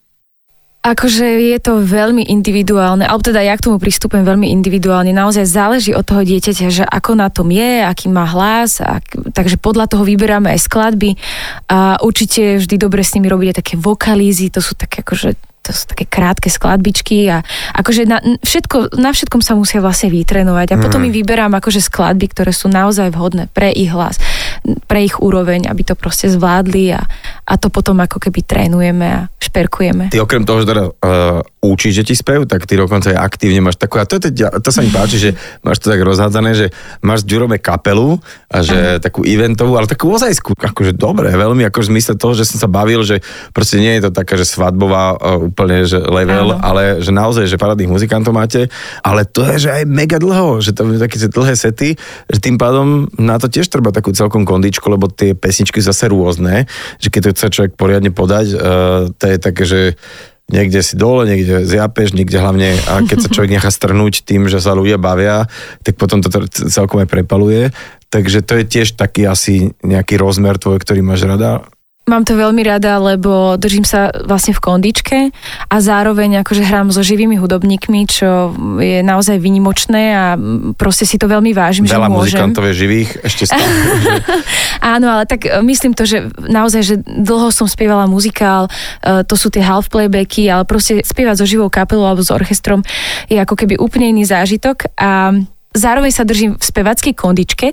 [0.83, 5.15] Akože je to veľmi individuálne, alebo teda ja k tomu pristupujem veľmi individuálne.
[5.15, 9.63] Naozaj záleží od toho dieťaťa, že ako na tom je, aký má hlas, ak, takže
[9.63, 11.15] podľa toho vyberáme aj skladby.
[11.71, 15.87] A určite vždy dobre s nimi aj také vokalízy, to sú také akože to sú
[15.87, 17.47] také krátke skladbičky a
[17.79, 21.07] akože na, všetko, na všetkom sa musia vlastne vytrenovať a potom Mm.
[21.11, 24.23] im vyberám akože skladby, ktoré sú naozaj vhodné pre ich hlas,
[24.87, 27.03] pre ich úroveň, aby to proste zvládli a,
[27.47, 30.15] a to potom ako keby trénujeme a šperkujeme.
[30.15, 33.79] Ty okrem toho, že teda uh, učíš deti spev, tak ty dokonca aj aktívne máš
[33.79, 35.31] takú, a to, teda, to sa mi páči, že
[35.63, 36.67] máš to tak rozhádzané, že
[37.07, 38.19] máš Ďurome kapelu
[38.51, 42.51] a že takú eventovú, ale takú ozajskú, akože dobre, veľmi ako v zmysle toho, že
[42.51, 43.23] som sa bavil, že
[43.55, 46.59] proste nie je to taká, že svadbová uh, úplne, že level, Áno.
[46.59, 48.67] ale že naozaj, že parádnych muzikantov máte,
[49.07, 51.95] ale to je, že aj mega dlho, že to je také že dlhé sety,
[52.27, 56.67] že tým pádom na to tiež treba takú celkom kondičku, lebo tie pesničky zase rôzne,
[56.99, 59.81] že keď to chce človek poriadne podať, uh, to je také, že
[60.51, 64.59] niekde si dole, niekde zjapeš, niekde hlavne, a keď sa človek nechá strhnúť tým, že
[64.59, 65.47] sa ľudia bavia,
[65.87, 67.71] tak potom to celkom aj prepaluje.
[68.13, 71.65] Takže to je tiež taký asi nejaký rozmer tvoj, ktorý máš rada.
[72.13, 75.19] Mám to veľmi rada, lebo držím sa vlastne v kondičke
[75.73, 80.37] a zároveň akože hrám so živými hudobníkmi, čo je naozaj vynimočné a
[80.77, 82.37] proste si to veľmi vážim, Veľa že môžem.
[82.37, 83.65] muzikantov je živých, ešte stále.
[85.01, 88.69] Áno, ale tak e, myslím to, že naozaj, že dlho som spievala muzikál,
[89.01, 92.85] e, to sú tie half playbacky, ale proste spievať so živou kapelou alebo s orchestrom
[93.33, 95.33] je ako keby úplne iný zážitok a
[95.73, 97.67] zároveň sa držím v spevackej kondičke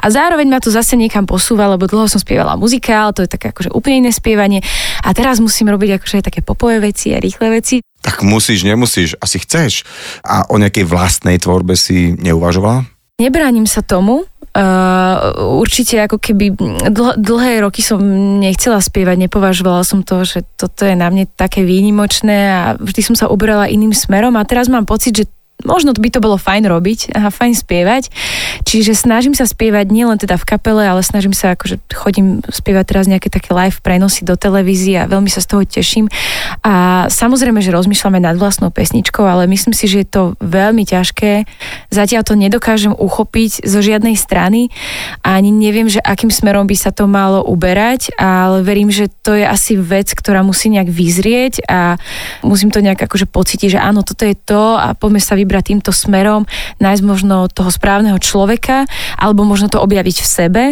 [0.00, 3.52] a zároveň ma to zase niekam posúva, lebo dlho som spievala muzikál, to je také
[3.52, 4.64] akože úplne iné spievanie
[5.04, 7.82] a teraz musím robiť akože také popové veci a rýchle veci.
[8.00, 9.84] Tak musíš, nemusíš, asi chceš.
[10.24, 12.88] A o nejakej vlastnej tvorbe si neuvažovala?
[13.20, 16.58] Nebránim sa tomu, Uh, určite ako keby
[16.90, 18.02] dl- dlhé roky som
[18.42, 23.14] nechcela spievať, nepovažovala som to, že toto je na mne také výnimočné a vždy som
[23.14, 25.30] sa uberala iným smerom a teraz mám pocit, že
[25.64, 28.12] možno by to bolo fajn robiť a fajn spievať.
[28.64, 33.04] Čiže snažím sa spievať nielen teda v kapele, ale snažím sa, akože chodím spievať teraz
[33.10, 36.06] nejaké také live prenosy do televízie a veľmi sa z toho teším.
[36.64, 41.44] A samozrejme, že rozmýšľame nad vlastnou pesničkou, ale myslím si, že je to veľmi ťažké.
[41.90, 44.70] Zatiaľ to nedokážem uchopiť zo žiadnej strany
[45.26, 49.34] a ani neviem, že akým smerom by sa to malo uberať, ale verím, že to
[49.34, 51.98] je asi vec, ktorá musí nejak vyzrieť a
[52.46, 55.74] musím to nejak akože pocítiť, že áno, toto je to a poďme sa vybrať vybrať
[55.74, 56.46] týmto smerom,
[56.78, 58.86] nájsť možno toho správneho človeka,
[59.18, 60.64] alebo možno to objaviť v sebe,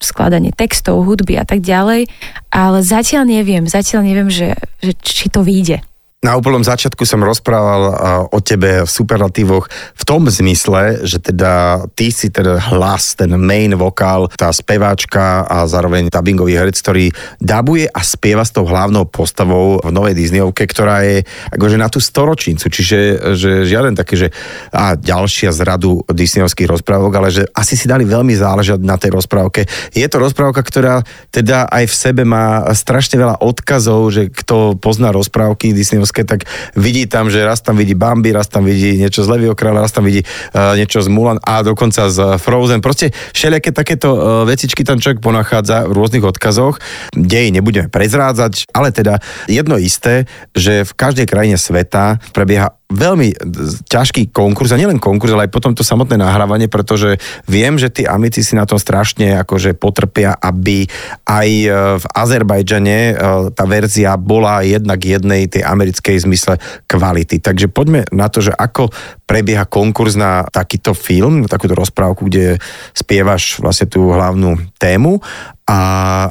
[0.00, 2.08] skladanie textov, hudby a tak ďalej,
[2.48, 5.84] ale zatiaľ neviem, zatiaľ neviem, že, že či to vyjde.
[6.18, 7.94] Na úplnom začiatku som rozprával
[8.34, 13.70] o tebe v superlatívoch v tom zmysle, že teda ty si teda hlas, ten main
[13.78, 19.78] vokál, tá speváčka a zároveň dubbingový herec, ktorý dabuje a spieva s tou hlavnou postavou
[19.78, 21.22] v novej Disneyovke, ktorá je
[21.54, 22.98] akože na tú storočnicu, čiže
[23.38, 24.28] že žiaden taký, že
[24.74, 29.14] a ďalšia z radu Disneyovských rozprávok, ale že asi si dali veľmi záležať na tej
[29.14, 29.70] rozprávke.
[29.94, 30.98] Je to rozprávka, ktorá
[31.30, 36.48] teda aj v sebe má strašne veľa odkazov, že kto pozná rozprávky Disneyovské Španielské, tak
[36.72, 39.92] vidí tam, že raz tam vidí Bambi, raz tam vidí niečo z Levio kráľa, raz
[39.92, 42.80] tam vidí uh, niečo z Mulan a dokonca z Frozen.
[42.80, 46.80] Proste všelijaké takéto uh, vecičky tam človek ponachádza v rôznych odkazoch.
[47.12, 49.20] Dej nebudeme prezrádzať, ale teda
[49.52, 50.24] jedno isté,
[50.56, 53.36] že v každej krajine sveta prebieha veľmi
[53.84, 58.08] ťažký konkurs, a nielen konkurs, ale aj potom to samotné nahrávanie, pretože viem, že tí
[58.08, 60.88] amici si na tom strašne akože potrpia, aby
[61.28, 61.68] aj e,
[62.00, 63.14] v Azerbajdžane e,
[63.52, 66.56] tá verzia bola jednak jednej tej americkej zmysle
[66.88, 67.44] kvality.
[67.44, 68.88] Takže poďme na to, že ako
[69.28, 72.56] prebieha konkurs na takýto film, na takúto rozprávku, kde
[72.96, 75.20] spievaš vlastne tú hlavnú tému
[75.68, 75.80] a,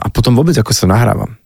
[0.02, 1.38] a potom vôbec ako sa nahrávam.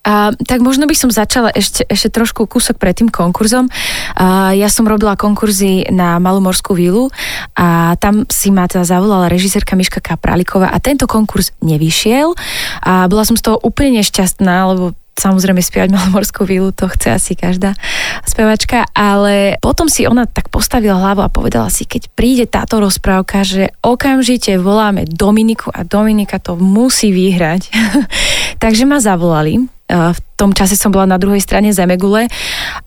[0.00, 3.68] A, tak možno by som začala ešte, ešte trošku kúsok pred tým konkurzom.
[4.16, 7.12] A, ja som robila konkurzy na Malú morskú vilu
[7.52, 12.32] a tam si ma teda zavolala režisérka Miška Kapraliková a tento konkurs nevyšiel
[12.80, 17.32] a bola som z toho úplne nešťastná, lebo samozrejme spievať Malomorskú vilu, to chce asi
[17.36, 17.76] každá
[18.24, 23.44] spevačka, ale potom si ona tak postavila hlavu a povedala si, keď príde táto rozprávka,
[23.44, 27.68] že okamžite voláme Dominiku a Dominika to musí vyhrať.
[28.62, 32.30] Takže ma zavolali v tom čase som bola na druhej strane Zemegule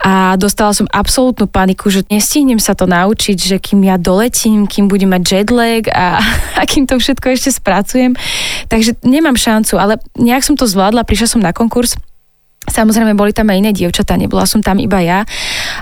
[0.01, 4.87] a dostala som absolútnu paniku, že nestihnem sa to naučiť, že kým ja doletím, kým
[4.87, 6.23] budem mať jetlag a,
[6.59, 8.15] a kým to všetko ešte spracujem.
[8.71, 11.99] Takže nemám šancu, ale nejak som to zvládla, prišla som na konkurs
[12.63, 15.27] Samozrejme, boli tam aj iné dievčatá, nebola som tam iba ja.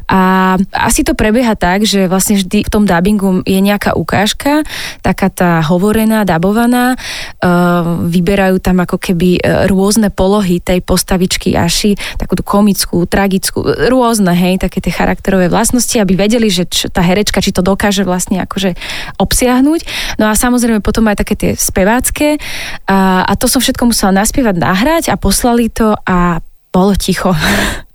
[0.09, 4.65] A asi to prebieha tak, že vlastne vždy v tom dubbingu je nejaká ukážka,
[5.05, 6.95] taká tá hovorená, dabovaná.
[7.41, 13.63] Uh, vyberajú tam ako keby e, rôzne polohy tej postavičky Aši, takú tú komickú, tragickú,
[13.89, 18.05] rôzne, hej, také tie charakterové vlastnosti, aby vedeli, že č, tá herečka, či to dokáže
[18.05, 18.77] vlastne akože
[19.17, 19.81] obsiahnuť.
[20.21, 22.37] No a samozrejme potom aj také tie spevácké.
[22.85, 26.39] A, a to som všetko musela naspievať, nahrať a poslali to a
[26.71, 27.33] bolo ticho.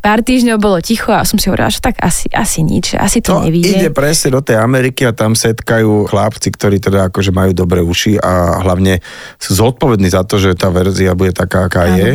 [0.00, 3.38] Pár týždňov bolo ticho a som si hovorila, že tak asi, asi nič, asi to,
[3.38, 3.76] to nevíde.
[3.76, 8.20] ide presne do tej Ameriky a tam setkajú chlapci, ktorí teda akože majú dobré uši
[8.20, 9.04] a hlavne
[9.36, 11.96] sú zodpovední za to, že tá verzia bude taká, aká ano.
[11.96, 12.10] je.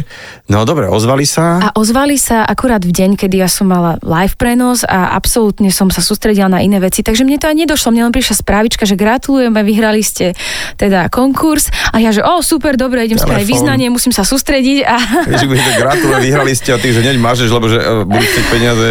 [0.52, 1.62] No dobre, ozvali sa?
[1.62, 5.89] A ozvali sa akurát v deň, kedy ja som mala live prenos a absolútne som
[5.89, 8.98] sa sústredila na iné veci, takže mne to aj nedošlo, mne len prišla správička, že
[8.98, 10.38] gratulujeme, vyhrali ste
[10.78, 14.96] teda konkurs a ja, že o super, dobre, idem spraviť význanie, musím sa sústrediť a...
[15.26, 15.46] Vieš,
[15.82, 18.88] gratulujem, vyhrali ste a ty, že neď máš môžeš, lebo že uh, budú chcieť peniaze.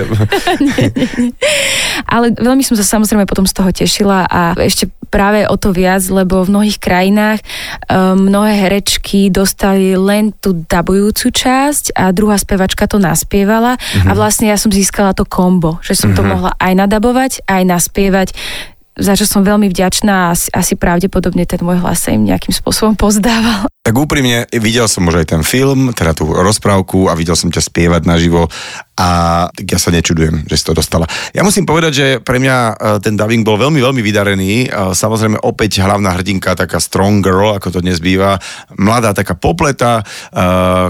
[0.62, 1.32] nie, nie, nie.
[2.06, 6.02] Ale veľmi som sa samozrejme potom z toho tešila a ešte práve o to viac,
[6.06, 7.42] lebo v mnohých krajinách
[7.90, 14.10] um, mnohé herečky dostali len tú dabujúcu časť a druhá spevačka to naspievala mm-hmm.
[14.10, 14.18] a mhm.
[14.18, 16.18] vlastne ja som získala to kombo, že som mm-hmm.
[16.18, 16.30] to mhm.
[16.30, 18.28] mohla aj nadabovať, aj naspievať
[18.94, 22.54] za čo som veľmi vďačná a asi, asi pravdepodobne ten môj hlas sa im nejakým
[22.54, 23.73] spôsobom pozdával.
[23.84, 27.68] Tak úprimne, videl som už aj ten film, teda tú rozprávku a videl som ťa
[27.68, 28.48] spievať naživo
[28.94, 29.08] a
[29.50, 31.10] tak ja sa nečudujem, že si to dostala.
[31.34, 34.70] Ja musím povedať, že pre mňa e, ten dubbing bol veľmi, veľmi vydarený.
[34.70, 38.38] E, samozrejme opäť hlavná hrdinka, taká strong girl, ako to dnes býva,
[38.78, 40.02] mladá taká popleta, e,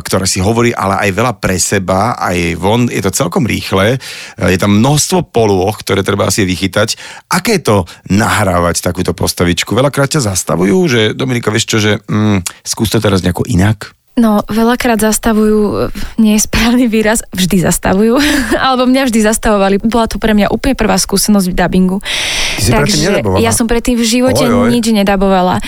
[0.05, 3.97] ktorá si hovorí ale aj veľa pre seba, aj von, je to celkom rýchle,
[4.37, 7.01] je tam množstvo polôch, ktoré treba asi vychytať.
[7.33, 7.77] Aké je to
[8.13, 9.73] nahrávať takúto postavičku?
[9.73, 13.97] Veľakrát ťa zastavujú, že Dominika, vieš čo, že mm, skús teraz nejako inak?
[14.15, 15.91] No, veľakrát zastavujú,
[16.23, 18.15] nie je správny výraz, vždy zastavujú,
[18.63, 19.83] alebo mňa vždy zastavovali.
[19.83, 21.99] Bola to pre mňa úplne prvá skúsenosť v dubbingu.
[22.57, 23.11] Ty si Takže
[23.43, 24.71] ja som predtým v živote oj, oj.
[24.71, 25.59] nič nedabovala.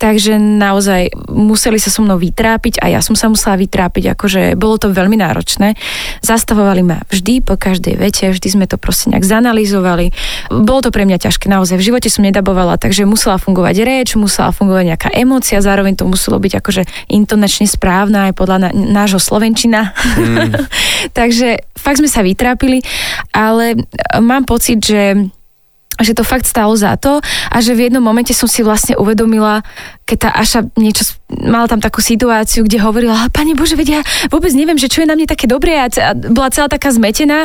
[0.00, 4.80] Takže naozaj museli sa so mnou vytrápiť a ja som sa musela vytrápiť, akože bolo
[4.80, 5.76] to veľmi náročné.
[6.24, 10.12] Zastavovali ma vždy po každej vete, vždy sme to proste nejak zanalizovali.
[10.48, 14.50] Bolo to pre mňa ťažké, naozaj v živote som nedabovala, takže musela fungovať reč, musela
[14.54, 16.82] fungovať nejaká emócia, zároveň to muselo byť akože
[17.12, 19.92] intonačne správna aj podľa na, nášho Slovenčina.
[20.16, 20.56] Mm.
[21.18, 22.80] Takže fakt sme sa vytrápili,
[23.32, 23.76] ale
[24.20, 25.30] mám pocit, že
[26.00, 29.62] že to fakt stalo za to a že v jednom momente som si vlastne uvedomila,
[30.04, 34.50] keď tá Aša niečo, mala tam takú situáciu, kde hovorila, pani Bože, vedia, ja vôbec
[34.56, 37.44] neviem, že čo je na mne také dobré a bola celá taká zmetená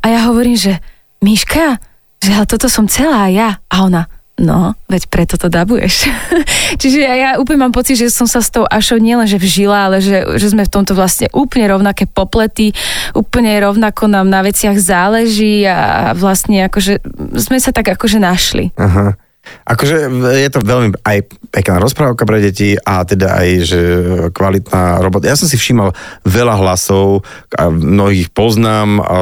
[0.00, 0.78] a ja hovorím, že
[1.24, 1.80] Miška,
[2.20, 3.64] že toto som celá ja.
[3.72, 6.10] A ona, No, veď preto to dabuješ.
[6.82, 9.86] Čiže ja, ja úplne mám pocit, že som sa s tou Ašou nielen že vžila,
[9.86, 12.74] ale že, že sme v tomto vlastne úplne rovnaké poplety,
[13.14, 16.98] úplne rovnako nám na veciach záleží a vlastne akože
[17.38, 18.74] sme sa tak akože našli.
[18.74, 19.14] Aha.
[19.64, 20.08] Akože
[20.40, 21.18] je to veľmi aj
[21.52, 23.80] pekná rozprávka pre deti a teda aj, že
[24.34, 25.30] kvalitná robota.
[25.30, 25.94] Ja som si všímal
[26.26, 27.24] veľa hlasov,
[27.54, 29.16] a mnohých poznám a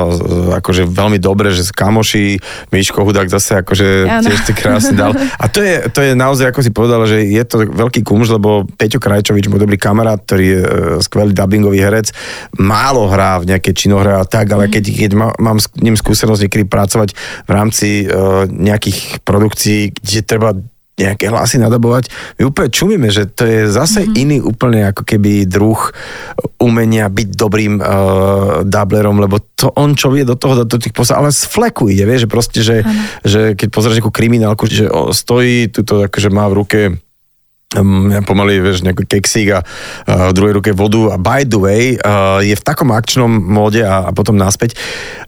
[0.63, 2.27] akože veľmi dobre, že z kamoši,
[2.73, 4.25] Miško Hudák zase akože ano.
[4.25, 5.13] tiež si krásne dal.
[5.13, 8.65] A to je, to je naozaj, ako si povedala, že je to veľký kumž, lebo
[8.79, 10.69] Peťo Krajčovič, môj dobrý kamarát, ktorý je e,
[11.05, 12.15] skvelý dubbingový herec,
[12.57, 14.73] málo hrá v nejaké činohre a tak, ale mhm.
[14.73, 17.15] keď, keď mám s ním skúsenosť niekedy pracovať
[17.47, 20.53] v rámci uh, nejakých produkcií, kde treba
[20.93, 22.13] nejaké hlasy nadabovať.
[22.37, 24.23] My úplne čumíme, že to je zase mm-hmm.
[24.23, 25.81] iný úplne ako keby druh
[26.61, 31.17] umenia byť dobrým uh, dublerom, lebo to on, čo vie do toho, do tých posa,
[31.17, 32.77] ale z fleku ide, vieš, že proste, že,
[33.25, 34.87] že keď pozrieš nejakú kriminálku, že
[35.17, 36.81] stojí, tuto akože má v ruke
[37.79, 41.83] um, pomaly, vieš, nejaký keksík a uh, v druhej ruke vodu a by the way,
[41.97, 44.77] uh, je v takom akčnom móde a, a potom naspäť.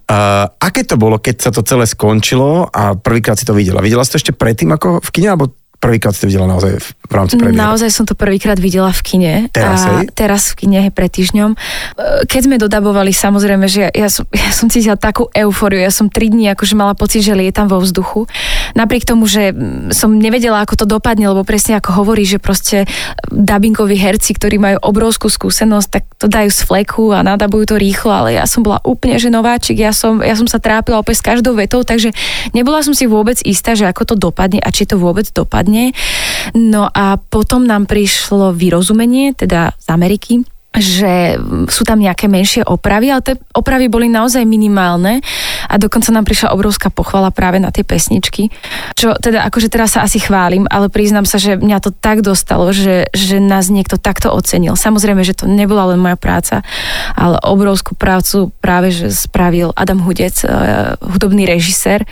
[0.05, 3.85] Uh, aké to bolo, keď sa to celé skončilo a prvýkrát si to videla?
[3.85, 5.53] Videla si to ešte predtým ako v kine, alebo
[5.85, 7.61] prvýkrát ste videla naozaj v rámci premiéry?
[7.61, 9.33] Naozaj som to prvýkrát videla v kine.
[9.53, 11.53] Teraz, a teraz v kine, pred týždňom.
[11.53, 11.59] E,
[12.25, 15.85] keď sme dodabovali, samozrejme, že ja, ja, som, ja som cítila takú eufóriu.
[15.85, 18.25] Ja som tri dní akože mala pocit, že lietam vo vzduchu.
[18.75, 19.55] Napriek tomu, že
[19.95, 22.91] som nevedela, ako to dopadne, lebo presne ako hovorí, že proste
[23.31, 28.11] dubbingoví herci, ktorí majú obrovskú skúsenosť, tak to dajú z fleku a nadabujú to rýchlo,
[28.11, 31.27] ale ja som bola úplne že nováčik, ja som, ja som sa trápila opäť s
[31.27, 32.11] každou vetou, takže
[32.51, 35.95] nebola som si vôbec istá, že ako to dopadne a či to vôbec dopadne.
[36.53, 40.35] No a potom nám prišlo vyrozumenie, teda z Ameriky,
[40.75, 41.39] že
[41.71, 45.23] sú tam nejaké menšie opravy, ale tie opravy boli naozaj minimálne
[45.71, 48.51] a dokonca nám prišla obrovská pochvala práve na tie pesničky,
[48.99, 52.75] čo teda akože teraz sa asi chválim, ale priznám sa, že mňa to tak dostalo,
[52.75, 54.75] že, že nás niekto takto ocenil.
[54.75, 56.67] Samozrejme, že to nebola len moja práca,
[57.15, 62.03] ale obrovskú prácu práve, že spravil Adam Hudec, uh, hudobný režisér,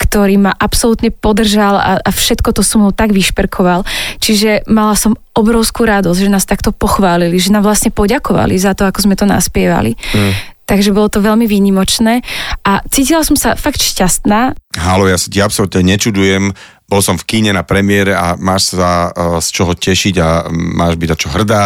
[0.00, 3.84] ktorý ma absolútne podržal a, a všetko to so mnou tak vyšperkoval.
[4.24, 8.88] Čiže mala som obrovskú radosť, že nás takto pochválili, že nám vlastne poďakovali za to,
[8.88, 9.92] ako sme to naspievali.
[10.16, 10.32] Mm.
[10.66, 12.26] Takže bolo to veľmi výnimočné
[12.66, 14.58] a cítila som sa fakt šťastná.
[14.74, 19.10] Halo, ja sa ti absolútne nečudujem, bol som v kíne na premiére a máš sa
[19.10, 21.62] uh, z čoho tešiť a máš byť na čo hrdá.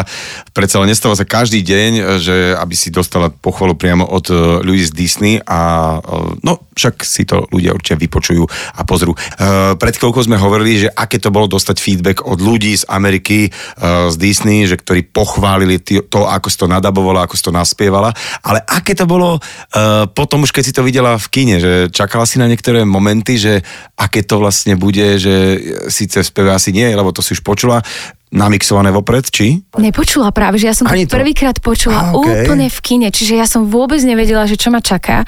[0.57, 4.85] Predsa len nestáva sa každý deň, že aby si dostala pochvalu priamo od uh, ľudí
[4.89, 5.61] z Disney a
[6.41, 8.45] no však si to ľudia určite vypočujú
[8.77, 9.13] a pozrú.
[9.77, 13.53] Pred chvíľkou sme hovorili, že aké to bolo dostať feedback od ľudí z Ameriky,
[14.09, 18.65] z Disney, že ktorí pochválili to, ako si to nadabovala, ako si to naspievala, ale
[18.65, 19.37] aké to bolo
[20.17, 23.61] potom už keď si to videla v kine, že čakala si na niektoré momenty, že
[24.01, 25.35] aké to vlastne bude že
[25.89, 27.83] síce asi nie, lebo to si už počula,
[28.31, 29.59] namixované vopred, či?
[29.75, 32.47] Nepočula práve, že ja som to, to prvýkrát počula ah, okay.
[32.47, 35.27] úplne v kine, čiže ja som vôbec nevedela, že čo ma čaká.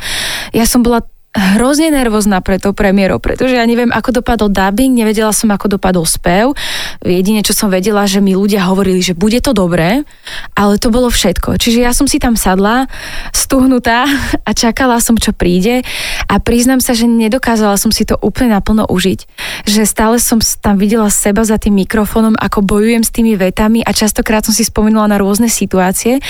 [0.55, 1.03] Ja som bola
[1.33, 6.05] hrozne nervózna pre to premiérou, pretože ja neviem, ako dopadol dubbing, nevedela som, ako dopadol
[6.05, 6.53] spev.
[7.01, 10.05] Jedine, čo som vedela, že mi ľudia hovorili, že bude to dobré,
[10.53, 11.57] ale to bolo všetko.
[11.57, 12.85] Čiže ja som si tam sadla,
[13.33, 14.05] stuhnutá
[14.49, 15.81] a čakala som, čo príde
[16.29, 19.21] a priznám sa, že nedokázala som si to úplne naplno užiť.
[19.65, 23.97] Že stále som tam videla seba za tým mikrofónom, ako bojujem s tými vetami a
[23.97, 26.21] častokrát som si spomenula na rôzne situácie.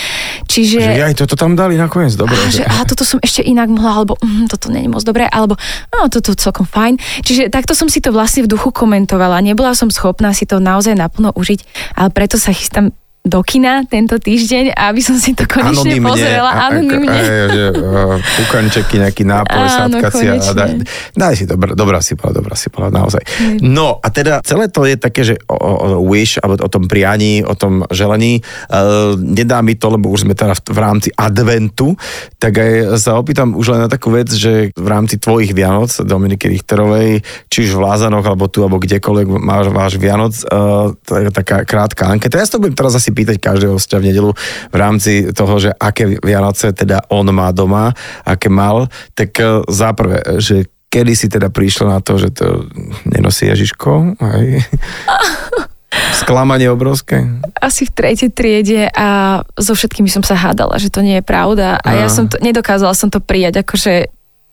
[0.47, 0.79] Čiže...
[0.79, 2.39] Že aj toto tam dali nakoniec, dobre.
[2.39, 5.57] A, že, a toto som ešte inak mohla, alebo mm, toto není moc dobré, alebo
[5.91, 7.01] no, toto celkom fajn.
[7.25, 9.41] Čiže takto som si to vlastne v duchu komentovala.
[9.41, 11.61] Nebola som schopná si to naozaj naplno užiť,
[11.99, 16.51] ale preto sa chystám do kina tento týždeň, aby som si to konečne Anonymne, pozrela
[16.67, 17.07] anonymne.
[17.07, 17.65] a- a- že,
[18.19, 20.83] Pukančeky, nejaký nápoj, Áno, si a daj,
[21.15, 23.23] daj si, dobrá, dobrá si bola, dobrá si bola, naozaj.
[23.63, 27.47] No a teda celé to je také, že o, o, wish, alebo o tom prianí,
[27.47, 31.95] o tom želaní, uh, nedá mi to, lebo už sme teda v, rámci adventu,
[32.43, 36.51] tak aj sa opýtam už len na takú vec, že v rámci tvojich Vianoc, Dominiky
[36.51, 40.91] Richterovej, či už v Lázanoch, alebo tu, alebo kdekoľvek máš váš Vianoc, uh,
[41.31, 42.43] taká krátka anketa.
[42.43, 44.31] Ja to budem teraz asi pýtať každého hostia v nedelu
[44.73, 47.93] v rámci toho, že aké Vianoce teda on má doma,
[48.25, 52.69] aké mal, tak uh, záprve, že kedy si teda prišla na to, že to
[53.09, 54.61] nenosí Ježiško, hej?
[55.93, 57.29] Sklamanie obrovské.
[57.61, 61.77] asi v tretej triede a so všetkými som sa hádala, že to nie je pravda
[61.81, 62.13] a ja Aha.
[62.13, 64.09] som to, nedokázala som to prijať, akože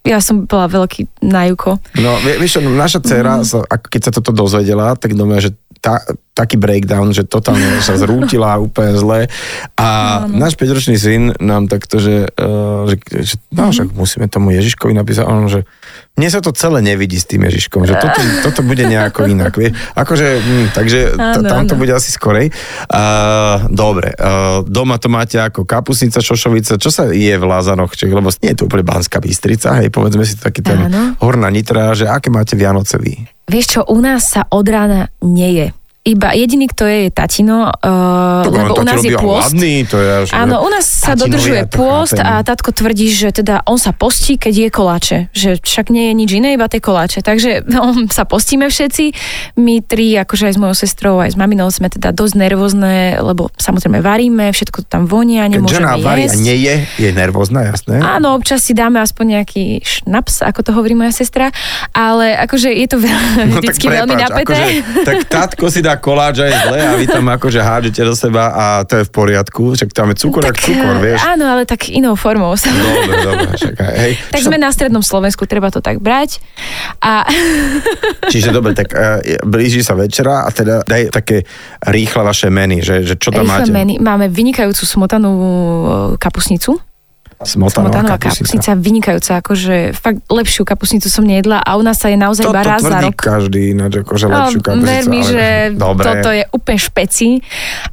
[0.07, 1.75] ja som bola veľký najuko.
[1.99, 6.03] No, vie- vieš naša dcera, sa, ako keď sa toto dozvedela, tak domňa, že tá,
[6.39, 9.19] taký breakdown, že totálne sa zrútila úplne zle.
[9.75, 14.95] A náš 5-ročný syn nám takto, že, uh, že, že no, však musíme tomu Ježiškovi
[14.95, 15.67] napísať, on, že
[16.19, 19.55] mne sa to celé nevidí s tým Ježiškom, že toto, toto bude nejako inak.
[19.55, 19.71] Vie?
[19.95, 22.51] Akože, hm, takže Áno, tam to bude asi skorej.
[22.87, 28.07] Uh, dobre, uh, doma to máte ako kapusnica, šošovica, čo sa je v Lázanoch, či,
[28.07, 31.15] lebo nie je to úplne Banská Bystrica, hej, povedzme si to taký ten Áno.
[31.23, 33.38] horná nitra, že aké máte Vianoce vy?
[33.49, 35.73] Vieš čo, u nás sa od rána neje.
[35.99, 39.51] Iba jediný, kto je, je tatino, uh, Tak lebo on u nás je pôst.
[39.51, 43.35] hladný, to je až, Áno, u nás sa dodržuje to pôst a tatko tvrdí, že
[43.35, 45.17] teda on sa postí, keď je koláče.
[45.35, 47.19] Že však nie je nič iné, iba tie koláče.
[47.19, 49.11] Takže no, sa postíme všetci.
[49.59, 53.51] My tri, akože aj s mojou sestrou, aj s maminou sme teda dosť nervózne, lebo
[53.59, 57.99] samozrejme varíme, všetko to tam vonia, nemôžeme žena varí a nie je, je nervózna, jasné.
[57.99, 61.51] Áno, občas si dáme aspoň nejaký šnaps, ako to hovorí moja sestra,
[61.91, 63.21] ale akože je to veľ,
[63.51, 64.55] No vždycky veľmi napäté.
[64.55, 68.53] Akože, tak tatko si dá koláč aj zle a vy tam akože hádžete do seba
[68.53, 69.73] a to je v poriadku.
[69.73, 71.19] Však tam je cukor, tak, cukor, eh, vieš.
[71.25, 72.53] Áno, ale tak inou formou.
[72.53, 74.13] Dobre, dobre, však hej.
[74.29, 76.37] Tak sme na strednom Slovensku, treba to tak brať.
[77.01, 77.25] A
[78.33, 81.47] Čiže dobre, tak uh, blíži sa večera a teda daj také
[81.87, 83.71] rýchle vaše meny, že, že čo tam rýchle máte.
[83.71, 83.93] meny.
[84.03, 85.43] Máme vynikajúcu smotanú e,
[86.19, 86.88] kapusnicu.
[87.39, 88.35] Smotanová Smotanová kapusnica.
[88.51, 92.51] kapusnica, vynikajúca, akože fakt lepšiu kapusnicu som nejedla a u nás sa je naozaj Toto
[92.51, 93.15] iba raz za rok.
[93.15, 94.89] každý ináč, akože lepšiu No, kapusnicu.
[94.89, 96.03] ver mi, ale- že Dobre.
[96.05, 97.27] toto je úplne špeci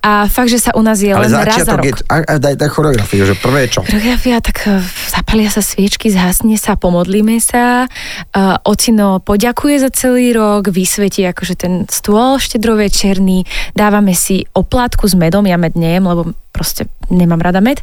[0.01, 1.85] a fakt, že sa u nás je Ale len raz za začiatok rok.
[1.85, 3.81] je, a, a daj, daj choreografiu, že prvé čo?
[3.81, 4.83] Choreografia, tak e,
[5.17, 11.55] zapalia sa sviečky, zhasne sa, pomodlíme sa, uh, ocino poďakuje za celý rok, vysvetí akože
[11.57, 17.61] ten stôl štedrovečerný, dávame si oplátku s medom, ja med nejem, lebo proste nemám rada
[17.61, 17.81] med,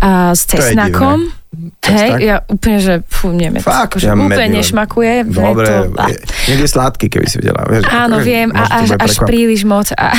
[0.00, 1.28] uh, s cesnakom.
[1.28, 1.42] Cesnak?
[1.86, 3.94] Hej, ja úplne, že fú, med, Fakt?
[3.94, 4.58] akože Ja med úplne milujem.
[4.58, 5.12] nešmakuje.
[5.30, 6.06] Dobre, to, a,
[6.50, 7.62] niekde sladký, keby si vedela.
[7.70, 9.86] Vieš, áno, akože viem, a až, až príliš moc.
[9.94, 10.10] A...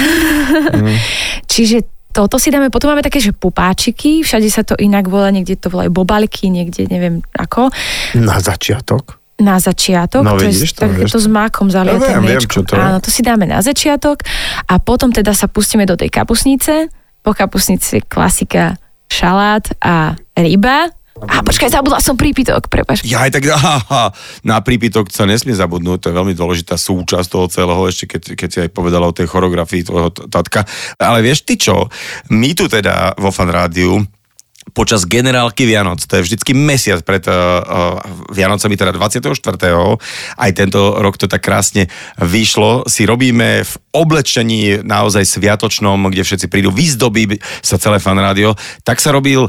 [0.71, 0.95] Mhm.
[1.51, 5.59] Čiže toto si dáme, potom máme také, že pupáčiky, všade sa to inak volá, niekde
[5.59, 7.67] to volajú bobalky, niekde neviem ako
[8.15, 9.19] Na začiatok?
[9.35, 12.71] na začiatok, No to vidíš, je to to s mákom zalieté Ja viem, viem, to
[12.71, 12.79] je.
[12.79, 14.23] Áno, to si dáme na začiatok
[14.63, 16.87] a potom teda sa pustíme do tej kapusnice.
[17.19, 18.79] Po kapusnici klasika
[19.11, 20.87] šalát a ryba.
[21.15, 22.99] A počkaj, zabudla som prípitok, prepač.
[23.07, 24.11] Ja aj tak, aha,
[24.43, 28.49] na prípitok sa nesmie zabudnúť, to je veľmi dôležitá súčasť toho celého, ešte keď, keď
[28.51, 30.67] si aj povedala o tej choreografii tvojho tatka.
[30.99, 31.87] Ale vieš ty čo,
[32.35, 34.03] my tu teda vo Fan Rádiu
[34.75, 38.01] počas generálky Vianoc, to je vždycky mesiac pred uh, uh,
[38.33, 39.23] Vianocami, teda 24.
[40.35, 41.87] Aj tento rok to tak krásne
[42.19, 42.83] vyšlo.
[42.89, 48.57] Si robíme v oblečení naozaj sviatočnom, kde všetci prídu, vyzdobí sa celé fan rádio.
[48.83, 49.47] Tak sa robil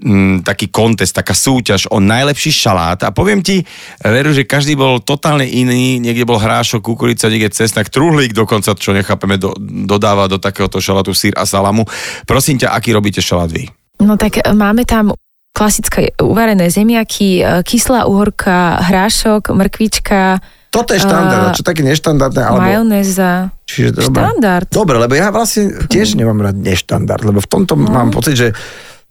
[0.00, 3.64] mm, taký kontest, taká súťaž o najlepší šalát a poviem ti,
[4.00, 8.92] Veru, že každý bol totálne iný, niekde bol hrášok, kukurica, niekde cesnak, truhlík dokonca, čo
[8.92, 9.56] nechápeme, do,
[9.88, 11.88] dodáva do takéhoto šalátu sír a salamu.
[12.28, 13.68] Prosím ťa, aký robíte šalát vy?
[14.02, 15.16] No tak e, máme tam
[15.56, 22.42] klasické uvarené zemiaky, e, kyslá uhorka, hrášok, mrkvička, Toto je štandard, a čo také neštandardné,
[22.44, 22.60] alebo...
[22.60, 23.48] majonéza.
[23.64, 24.20] Čiže dobre.
[24.20, 24.68] Štandard.
[24.68, 27.88] Dobre, lebo ja vlastne tiež nemám rád neštandard, lebo v tomto No.
[27.88, 28.48] mám pocit, že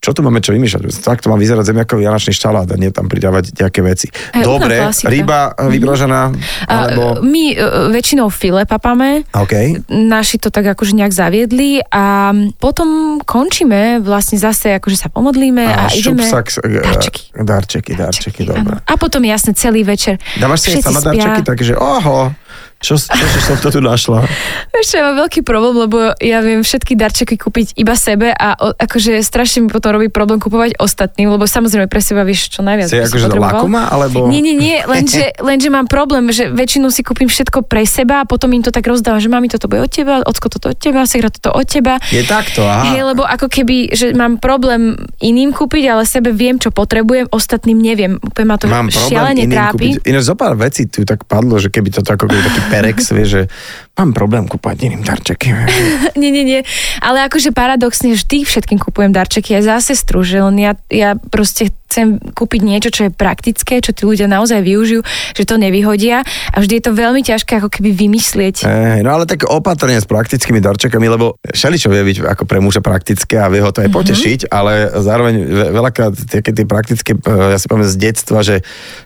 [0.06, 1.02] čo tu máme čo vymýšľať?
[1.02, 4.14] Tak to má vyzerať zemiakový janačný štalát a nie tam pridávať nejaké veci.
[4.38, 6.30] Hej, Dobre, ryba eh, vypražená,
[6.70, 7.18] alebo...
[7.18, 7.56] A, my e,
[7.90, 9.82] väčšinou file papame, OK.
[9.90, 12.30] naši to tak akože nejak zaviedli a
[12.62, 16.22] potom končíme, vlastne zase akože sa pomodlíme a, A ideme...
[16.22, 17.34] eh, Darčeky.
[17.42, 18.78] Darčeky, darčeky, dobre.
[18.78, 18.86] Áno.
[18.86, 20.22] A potom jasne celý večer.
[20.38, 22.30] Dávaš si sama darčeky, takže oho,
[22.84, 24.28] čo, čo, čo som to tu našla?
[24.96, 29.20] Ja mám veľký problém, lebo ja viem všetky darčeky kúpiť iba sebe a o, akože
[29.24, 32.88] strašne mi potom robí problém kupovať ostatným, lebo samozrejme pre seba vieš čo najviac.
[32.88, 34.32] Si akože lakoma, alebo...
[34.32, 38.26] Nie, nie, nie, lenže, lenže mám problém, že väčšinou si kúpim všetko pre seba a
[38.30, 41.04] potom im to tak rozdávam, že mami, toto bude od teba, ocko toto od teba,
[41.04, 42.00] segra toto od teba.
[42.14, 42.96] Je takto, aha.
[42.96, 47.76] Hej, lebo ako keby, že mám problém iným kúpiť, ale sebe viem, čo potrebujem, ostatným
[47.76, 48.22] neviem.
[48.22, 49.98] Úplne ma to Mám šialene trápi.
[49.98, 50.08] kúpiť.
[50.08, 53.26] Ináč zo pár vecí tu tak padlo, že keby to ako keby taký perex, vie,
[53.26, 53.42] že
[53.96, 55.56] mám problém kúpať iným darčeky.
[56.22, 56.62] nie, nie, nie.
[57.00, 61.72] Ale akože paradoxne vždy všetkým kupujem darčeky aj za sestru, že len ja, ja proste
[61.86, 65.00] chcem kúpiť niečo, čo je praktické, čo tí ľudia naozaj využijú,
[65.32, 68.68] že to nevyhodia a vždy je to veľmi ťažké ako keby vymyslieť.
[68.68, 72.84] Ej, no ale tak opatrne s praktickými darčekami, lebo všeličo vie byť ako pre muža
[72.84, 73.86] praktické a vie ho to Mhm.
[73.88, 78.44] aj potešiť, ale zároveň ve- veľakrát také tie praktické, eh, ja si pamätám z detstva,
[78.44, 78.60] že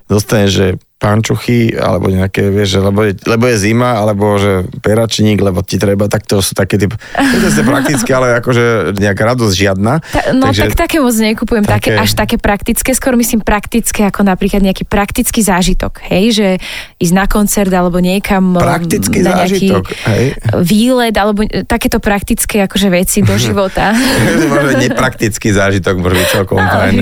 [0.10, 5.61] dostane, že pančuchy, alebo nejaké, vieš, lebo je, lebo je zima, alebo že peračník, lebo
[5.61, 6.95] ti treba, tak to sú také typ,
[7.43, 9.93] to je praktické, ale akože nejaká radosť žiadna.
[9.99, 14.23] Ta, no tak také moc nekupujem, také, také- až také praktické, skôr myslím praktické, ako
[14.23, 16.47] napríklad nejaký praktický zážitok, hej, že
[16.97, 20.23] ísť na koncert alebo niekam um, Praktický na nejaký zážitok, hej.
[20.63, 23.91] výlet, alebo takéto praktické akože veci do života.
[24.47, 26.93] Možno nepraktický zážitok, môže byť celkom fajn.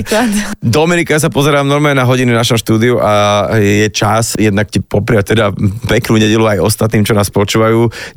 [0.58, 4.80] Dominika, ja sa pozerám normálne na hodiny v našom štúdiu a je čas jednak ti
[4.80, 5.52] popriať teda
[5.86, 7.67] peknú nedelu aj ostatným, čo nás počúvajú.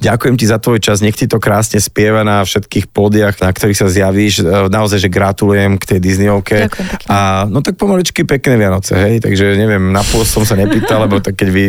[0.01, 3.79] Ďakujem ti za tvoj čas, nech ti to krásne spieva na všetkých pódiach, na ktorých
[3.79, 4.41] sa zjavíš.
[4.41, 6.67] E, Naozaj, že gratulujem k tej Disneyovke.
[6.67, 7.07] Ďakujem pekne.
[7.09, 11.19] A no tak pomaličky pekné Vianoce, hej, takže neviem, na pôst som sa nepýtal, lebo
[11.19, 11.63] tak keď vy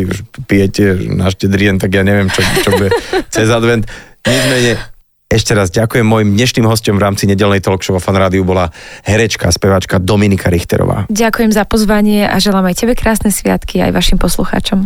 [0.45, 2.89] pijete na štedrien, tak ja neviem, čo, čo bude
[3.33, 3.83] cez advent.
[4.23, 4.79] Nicméne,
[5.33, 8.69] ešte raz ďakujem mojim dnešným hostom v rámci nedelnej talk show vo Fan Rádiu bola
[9.01, 11.09] herečka speváčka Dominika Richterová.
[11.09, 14.85] Ďakujem za pozvanie a želám aj tebe krásne sviatky aj vašim poslucháčom.